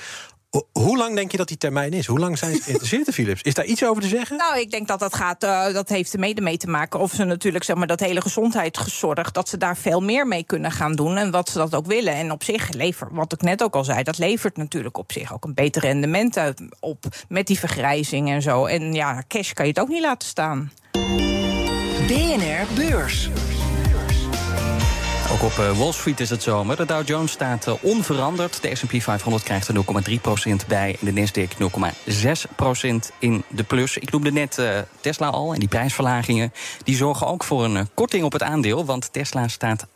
Hoe 0.71 0.97
lang 0.97 1.15
denk 1.15 1.31
je 1.31 1.37
dat 1.37 1.47
die 1.47 1.57
termijn 1.57 1.93
is? 1.93 2.05
Hoe 2.05 2.19
lang 2.19 2.37
zijn 2.37 2.55
ze 2.55 2.61
geïnteresseerd 2.61 3.07
in 3.07 3.13
Philips? 3.13 3.41
Is 3.41 3.53
daar 3.53 3.65
iets 3.65 3.85
over 3.85 4.01
te 4.01 4.07
zeggen? 4.07 4.37
Nou, 4.37 4.59
ik 4.59 4.71
denk 4.71 4.87
dat 4.87 4.99
dat 4.99 5.15
gaat. 5.15 5.43
Uh, 5.43 5.73
dat 5.73 5.89
heeft 5.89 6.13
er 6.13 6.19
mede 6.19 6.41
mee 6.41 6.57
te 6.57 6.67
maken. 6.67 6.99
Of 6.99 7.11
ze 7.11 7.23
natuurlijk 7.23 7.63
zeg 7.63 7.75
maar 7.75 7.87
dat 7.87 7.99
hele 7.99 8.21
gezondheidszorg. 8.21 9.31
dat 9.31 9.49
ze 9.49 9.57
daar 9.57 9.77
veel 9.77 10.01
meer 10.01 10.27
mee 10.27 10.43
kunnen 10.43 10.71
gaan 10.71 10.95
doen. 10.95 11.17
En 11.17 11.31
wat 11.31 11.49
ze 11.49 11.57
dat 11.57 11.75
ook 11.75 11.85
willen. 11.85 12.13
En 12.13 12.31
op 12.31 12.43
zich 12.43 12.71
levert, 12.71 13.09
wat 13.13 13.33
ik 13.33 13.41
net 13.41 13.63
ook 13.63 13.75
al 13.75 13.83
zei, 13.83 14.03
dat 14.03 14.17
levert 14.17 14.57
natuurlijk 14.57 14.97
op 14.97 15.11
zich 15.11 15.33
ook 15.33 15.43
een 15.43 15.53
beter 15.53 15.81
rendement 15.81 16.37
op. 16.79 17.05
Met 17.29 17.47
die 17.47 17.59
vergrijzing 17.59 18.29
en 18.29 18.41
zo. 18.41 18.65
En 18.65 18.93
ja, 18.93 19.23
cash 19.27 19.51
kan 19.51 19.65
je 19.65 19.71
het 19.71 19.81
ook 19.81 19.89
niet 19.89 20.01
laten 20.01 20.27
staan. 20.27 20.71
BNR 22.07 22.73
Beurs. 22.75 23.29
Ook 25.31 25.43
op 25.43 25.57
eh, 25.57 25.77
Wall 25.77 25.91
Street 25.91 26.19
is 26.19 26.29
het 26.29 26.43
zomer. 26.43 26.75
De 26.75 26.85
Dow 26.85 27.07
Jones 27.07 27.31
staat 27.31 27.67
eh, 27.67 27.73
onveranderd. 27.81 28.61
De 28.61 28.75
S&P 28.75 29.01
500 29.01 29.43
krijgt 29.43 29.67
er 29.67 29.75
0,3% 30.61 30.67
bij. 30.67 30.97
En 31.01 31.13
de 31.13 31.21
Nasdaq 31.21 31.51
0,6% 31.57 33.15
in 33.19 33.43
de 33.47 33.63
plus. 33.63 33.97
Ik 33.97 34.11
noemde 34.11 34.31
net 34.31 34.57
uh, 34.57 34.77
Tesla 35.01 35.27
al 35.27 35.53
en 35.53 35.59
die 35.59 35.67
prijsverlagingen. 35.67 36.53
Die 36.83 36.95
zorgen 36.95 37.27
ook 37.27 37.43
voor 37.43 37.63
een 37.63 37.89
korting 37.93 38.23
op 38.23 38.33
het 38.33 38.43
aandeel. 38.43 38.85
Want 38.85 39.13
Tesla 39.13 39.47
staat 39.47 39.85
1,5 39.85 39.89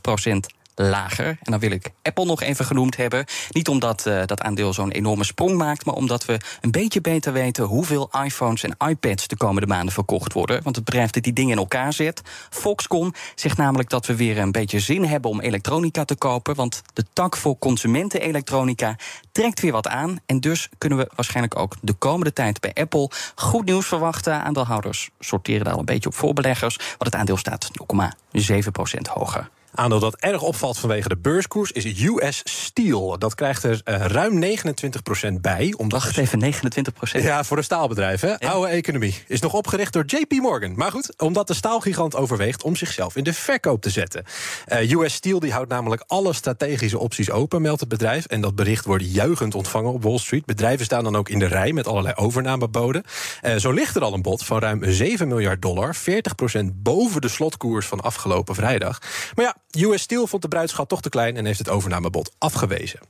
procent 0.00 0.46
lager. 0.78 1.26
En 1.26 1.50
dan 1.50 1.60
wil 1.60 1.70
ik 1.70 1.90
Apple 2.02 2.24
nog 2.24 2.42
even 2.42 2.64
genoemd 2.64 2.96
hebben. 2.96 3.24
Niet 3.50 3.68
omdat 3.68 4.06
uh, 4.06 4.22
dat 4.26 4.40
aandeel 4.40 4.72
zo'n 4.72 4.90
enorme 4.90 5.24
sprong 5.24 5.56
maakt, 5.56 5.84
maar 5.84 5.94
omdat 5.94 6.24
we 6.24 6.40
een 6.60 6.70
beetje 6.70 7.00
beter 7.00 7.32
weten 7.32 7.64
hoeveel 7.64 8.10
iPhones 8.24 8.62
en 8.62 8.88
iPads 8.88 9.28
de 9.28 9.36
komende 9.36 9.66
maanden 9.66 9.94
verkocht 9.94 10.32
worden. 10.32 10.62
Want 10.62 10.76
het 10.76 10.84
bedrijf 10.84 11.10
dat 11.10 11.22
die 11.22 11.32
dingen 11.32 11.52
in 11.52 11.58
elkaar 11.58 11.92
zet, 11.92 12.22
Foxconn, 12.50 13.14
zegt 13.34 13.56
namelijk 13.56 13.90
dat 13.90 14.06
we 14.06 14.16
weer 14.16 14.38
een 14.38 14.52
beetje 14.52 14.80
zin 14.80 15.04
hebben 15.04 15.30
om 15.30 15.40
elektronica 15.40 16.04
te 16.04 16.16
kopen. 16.16 16.54
Want 16.54 16.82
de 16.92 17.04
tak 17.12 17.36
voor 17.36 17.58
consumentenelektronica 17.58 18.96
trekt 19.32 19.60
weer 19.60 19.72
wat 19.72 19.88
aan. 19.88 20.18
En 20.26 20.40
dus 20.40 20.68
kunnen 20.78 20.98
we 20.98 21.10
waarschijnlijk 21.14 21.58
ook 21.58 21.74
de 21.80 21.92
komende 21.92 22.32
tijd 22.32 22.60
bij 22.60 22.72
Apple 22.74 23.10
goed 23.34 23.64
nieuws 23.64 23.86
verwachten. 23.86 24.42
Aandeelhouders 24.42 25.10
sorteren 25.18 25.64
daar 25.64 25.72
al 25.72 25.78
een 25.78 25.84
beetje 25.84 26.08
op 26.08 26.14
voorbeleggers. 26.14 26.76
Want 26.76 27.04
het 27.04 27.14
aandeel 27.14 27.36
staat 27.36 27.70
0,7% 27.72 29.00
hoger. 29.12 29.48
Aandeel 29.74 29.98
dat 29.98 30.16
erg 30.16 30.42
opvalt 30.42 30.78
vanwege 30.78 31.08
de 31.08 31.16
beurskoers 31.16 31.72
is 31.72 32.02
US 32.02 32.42
Steel. 32.44 33.18
Dat 33.18 33.34
krijgt 33.34 33.62
er 33.62 33.80
uh, 33.84 33.96
ruim 33.96 34.44
29% 34.44 35.32
bij. 35.40 35.74
Omdat 35.76 36.02
Wacht 36.02 36.16
even, 36.16 36.52
29% 37.18 37.22
Ja, 37.22 37.44
voor 37.44 37.56
een 37.56 37.64
staalbedrijf, 37.64 38.20
hè? 38.20 38.38
Oude 38.38 38.68
economie. 38.68 39.22
Is 39.26 39.40
nog 39.40 39.52
opgericht 39.54 39.92
door 39.92 40.04
JP 40.06 40.32
Morgan. 40.32 40.76
Maar 40.76 40.90
goed, 40.90 41.12
omdat 41.16 41.46
de 41.46 41.54
staalgigant 41.54 42.16
overweegt 42.16 42.62
om 42.62 42.76
zichzelf 42.76 43.16
in 43.16 43.24
de 43.24 43.32
verkoop 43.32 43.82
te 43.82 43.90
zetten. 43.90 44.24
Uh, 44.72 44.90
US 44.90 45.14
Steel 45.14 45.40
die 45.40 45.52
houdt 45.52 45.70
namelijk 45.70 46.02
alle 46.06 46.32
strategische 46.32 46.98
opties 46.98 47.30
open, 47.30 47.62
meldt 47.62 47.80
het 47.80 47.88
bedrijf. 47.88 48.26
En 48.26 48.40
dat 48.40 48.54
bericht 48.54 48.84
wordt 48.84 49.12
juichend 49.12 49.54
ontvangen 49.54 49.92
op 49.92 50.02
Wall 50.02 50.18
Street. 50.18 50.44
Bedrijven 50.44 50.84
staan 50.84 51.04
dan 51.04 51.16
ook 51.16 51.28
in 51.28 51.38
de 51.38 51.46
rij 51.46 51.72
met 51.72 51.86
allerlei 51.86 52.14
overnameboden. 52.14 53.04
Uh, 53.42 53.56
zo 53.56 53.72
ligt 53.72 53.96
er 53.96 54.02
al 54.02 54.14
een 54.14 54.22
bod 54.22 54.44
van 54.44 54.58
ruim 54.58 54.92
7 54.92 55.28
miljard 55.28 55.62
dollar. 55.62 55.96
40% 55.96 56.00
boven 56.74 57.20
de 57.20 57.28
slotkoers 57.28 57.86
van 57.86 58.00
afgelopen 58.00 58.54
vrijdag. 58.54 58.98
Maar 59.34 59.44
ja, 59.44 59.56
US 59.76 60.02
Steel 60.02 60.26
vond 60.26 60.42
de 60.42 60.48
bruidschat 60.48 60.88
toch 60.88 61.00
te 61.00 61.08
klein 61.08 61.36
en 61.36 61.44
heeft 61.44 61.58
het 61.58 61.68
overnamebod 61.68 62.32
afgewezen. 62.38 63.00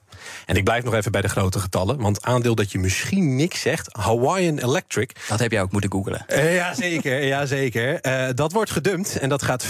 En 0.46 0.56
ik 0.56 0.64
blijf 0.64 0.84
nog 0.84 0.94
even 0.94 1.12
bij 1.12 1.20
de 1.20 1.28
grote 1.28 1.58
getallen, 1.58 2.00
want 2.00 2.22
aandeel 2.22 2.54
dat 2.54 2.72
je 2.72 2.78
misschien 2.78 3.36
niks 3.36 3.60
zegt, 3.60 3.88
Hawaiian 3.92 4.58
Electric. 4.58 5.12
Dat 5.28 5.38
heb 5.38 5.52
jij 5.52 5.62
ook 5.62 5.72
moeten 5.72 5.92
googlen. 5.92 6.24
Uh, 6.28 6.54
ja, 6.54 6.74
zeker. 6.74 7.24
ja, 7.24 7.46
zeker. 7.46 8.06
Uh, 8.06 8.28
dat 8.34 8.52
wordt 8.52 8.70
gedumpt 8.70 9.18
en 9.18 9.28
dat 9.28 9.42
gaat 9.42 9.66
40% 9.66 9.68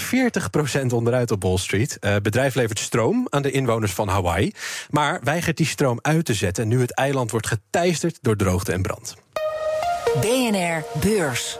onderuit 0.88 1.30
op 1.30 1.42
Wall 1.42 1.56
Street. 1.56 1.96
Het 2.00 2.04
uh, 2.04 2.16
bedrijf 2.16 2.54
levert 2.54 2.78
stroom 2.78 3.26
aan 3.30 3.42
de 3.42 3.50
inwoners 3.50 3.92
van 3.92 4.08
Hawaii, 4.08 4.52
maar 4.90 5.20
weigert 5.22 5.56
die 5.56 5.66
stroom 5.66 5.98
uit 6.02 6.24
te 6.24 6.34
zetten 6.34 6.68
nu 6.68 6.80
het 6.80 6.94
eiland 6.94 7.30
wordt 7.30 7.46
geteisterd 7.46 8.18
door 8.20 8.36
droogte 8.36 8.72
en 8.72 8.82
brand. 8.82 9.14
BNR 10.20 10.84
Beurs. 11.00 11.58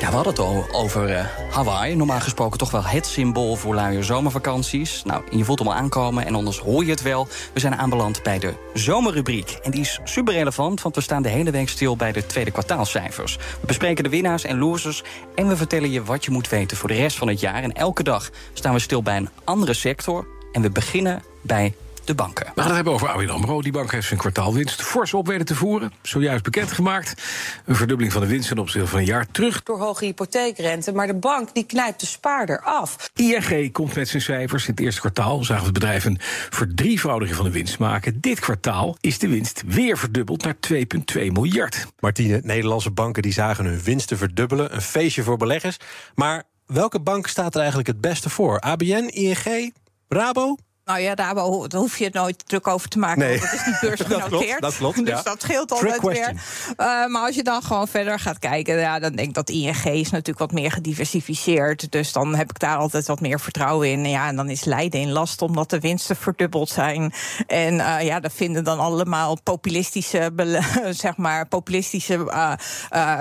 Ja, 0.00 0.08
we 0.08 0.14
hadden 0.14 0.32
het 0.32 0.42
al 0.42 0.66
over 0.72 1.10
uh, 1.10 1.24
Hawaii. 1.50 1.96
Normaal 1.96 2.20
gesproken 2.20 2.58
toch 2.58 2.70
wel 2.70 2.84
het 2.84 3.06
symbool 3.06 3.56
voor 3.56 3.74
luie 3.74 4.02
zomervakanties. 4.02 5.02
Nou, 5.04 5.22
je 5.30 5.44
voelt 5.44 5.58
hem 5.58 5.68
al 5.68 5.74
aankomen 5.74 6.26
en 6.26 6.34
anders 6.34 6.58
hoor 6.58 6.84
je 6.84 6.90
het 6.90 7.02
wel. 7.02 7.28
We 7.52 7.60
zijn 7.60 7.76
aanbeland 7.76 8.22
bij 8.22 8.38
de 8.38 8.54
zomerrubriek. 8.74 9.50
En 9.62 9.70
die 9.70 9.80
is 9.80 10.00
super 10.04 10.34
relevant, 10.34 10.82
want 10.82 10.94
we 10.94 11.00
staan 11.00 11.22
de 11.22 11.28
hele 11.28 11.50
week 11.50 11.68
stil 11.68 11.96
bij 11.96 12.12
de 12.12 12.26
tweede 12.26 12.50
kwartaalcijfers. 12.50 13.36
We 13.60 13.66
bespreken 13.66 14.04
de 14.04 14.10
winnaars 14.10 14.44
en 14.44 14.58
losers 14.58 15.02
en 15.34 15.48
we 15.48 15.56
vertellen 15.56 15.90
je 15.90 16.04
wat 16.04 16.24
je 16.24 16.30
moet 16.30 16.48
weten 16.48 16.76
voor 16.76 16.88
de 16.88 16.94
rest 16.94 17.16
van 17.16 17.28
het 17.28 17.40
jaar. 17.40 17.62
En 17.62 17.72
elke 17.72 18.02
dag 18.02 18.30
staan 18.52 18.72
we 18.72 18.78
stil 18.78 19.02
bij 19.02 19.16
een 19.16 19.28
andere 19.44 19.74
sector. 19.74 20.26
En 20.52 20.62
we 20.62 20.70
beginnen 20.70 21.22
bij 21.40 21.74
de 22.06 22.14
banken. 22.14 22.46
We 22.46 22.52
gaan 22.54 22.64
het 22.64 22.74
hebben 22.74 22.92
over 22.92 23.08
ABN 23.08 23.28
AMRO. 23.28 23.62
Die 23.62 23.72
bank 23.72 23.92
heeft 23.92 24.06
zijn 24.06 24.18
kwartaalwinst 24.18 24.82
fors 24.82 25.14
op 25.14 25.26
weten 25.26 25.46
te 25.46 25.54
voeren. 25.54 25.92
Zojuist 26.02 26.44
bekendgemaakt. 26.44 27.22
Een 27.64 27.76
verdubbeling 27.76 28.12
van 28.12 28.22
de 28.22 28.28
winst 28.28 28.48
ten 28.48 28.58
opzichte 28.58 28.88
van 28.88 28.98
een 28.98 29.04
jaar 29.04 29.26
terug. 29.30 29.62
Door 29.62 29.78
hoge 29.78 30.04
hypotheekrente. 30.04 30.92
Maar 30.92 31.06
de 31.06 31.14
bank 31.14 31.54
die 31.54 31.64
knijpt 31.64 32.00
de 32.00 32.06
spaarder 32.06 32.60
af. 32.60 33.10
ING 33.14 33.72
komt 33.72 33.94
met 33.94 34.08
zijn 34.08 34.22
cijfers. 34.22 34.64
In 34.66 34.70
het 34.70 34.80
eerste 34.80 35.00
kwartaal 35.00 35.44
zagen 35.44 35.62
we 35.62 35.70
het 35.70 35.78
bedrijf 35.78 36.04
een 36.04 36.18
verdrievoudiging 36.50 37.36
van 37.36 37.44
de 37.44 37.52
winst 37.52 37.78
maken. 37.78 38.20
Dit 38.20 38.40
kwartaal 38.40 38.96
is 39.00 39.18
de 39.18 39.28
winst 39.28 39.62
weer 39.66 39.98
verdubbeld 39.98 40.42
naar 40.42 40.56
2,2 40.72 41.32
miljard. 41.32 41.86
Martine, 41.98 42.40
Nederlandse 42.42 42.90
banken 42.90 43.22
die 43.22 43.32
zagen 43.32 43.64
hun 43.64 43.82
winsten 43.82 44.18
verdubbelen. 44.18 44.74
Een 44.74 44.82
feestje 44.82 45.22
voor 45.22 45.36
beleggers. 45.36 45.76
Maar 46.14 46.42
welke 46.66 47.00
bank 47.00 47.26
staat 47.26 47.52
er 47.52 47.58
eigenlijk 47.58 47.88
het 47.88 48.00
beste 48.00 48.30
voor? 48.30 48.60
ABN, 48.60 49.10
ING, 49.12 49.72
Rabo? 50.08 50.56
Nou 50.86 51.00
ja, 51.00 51.14
daar 51.14 51.38
hoef 51.74 51.98
je 51.98 52.04
het 52.04 52.12
nooit 52.12 52.48
druk 52.48 52.66
over 52.66 52.88
te 52.88 52.98
maken. 52.98 53.18
Nee. 53.18 53.38
Want 53.38 53.50
dat 53.50 53.60
is 53.60 53.66
niet 53.66 53.80
beursgenoteerd. 53.88 54.60
dat 54.60 54.76
klopt, 54.76 55.06
dus 55.06 55.22
dat 55.22 55.42
scheelt 55.42 55.72
altijd 55.72 56.02
weer. 56.02 56.28
Uh, 56.30 57.06
maar 57.06 57.22
als 57.26 57.34
je 57.34 57.42
dan 57.42 57.62
gewoon 57.62 57.88
verder 57.88 58.18
gaat 58.18 58.38
kijken, 58.38 58.78
ja, 58.78 58.98
dan 58.98 59.12
denk 59.12 59.28
ik 59.28 59.34
dat 59.34 59.50
ING 59.50 59.84
is 59.84 60.10
natuurlijk 60.10 60.38
wat 60.38 60.52
meer 60.52 60.70
gediversifieerd. 60.70 61.92
Dus 61.92 62.12
dan 62.12 62.34
heb 62.34 62.50
ik 62.50 62.58
daar 62.58 62.76
altijd 62.76 63.06
wat 63.06 63.20
meer 63.20 63.40
vertrouwen 63.40 63.90
in. 63.90 64.08
Ja, 64.08 64.28
en 64.28 64.36
dan 64.36 64.48
is 64.48 64.64
Leiden 64.64 65.00
in 65.00 65.12
last 65.12 65.42
omdat 65.42 65.70
de 65.70 65.80
winsten 65.80 66.16
verdubbeld 66.16 66.68
zijn. 66.68 67.12
En 67.46 67.74
uh, 67.74 68.02
ja, 68.02 68.20
dat 68.20 68.32
vinden 68.32 68.64
dan 68.64 68.78
allemaal 68.78 69.38
populistische, 69.42 70.32
zeg 70.90 71.16
maar, 71.16 71.46
populistische 71.46 72.14
uh, 72.14 72.52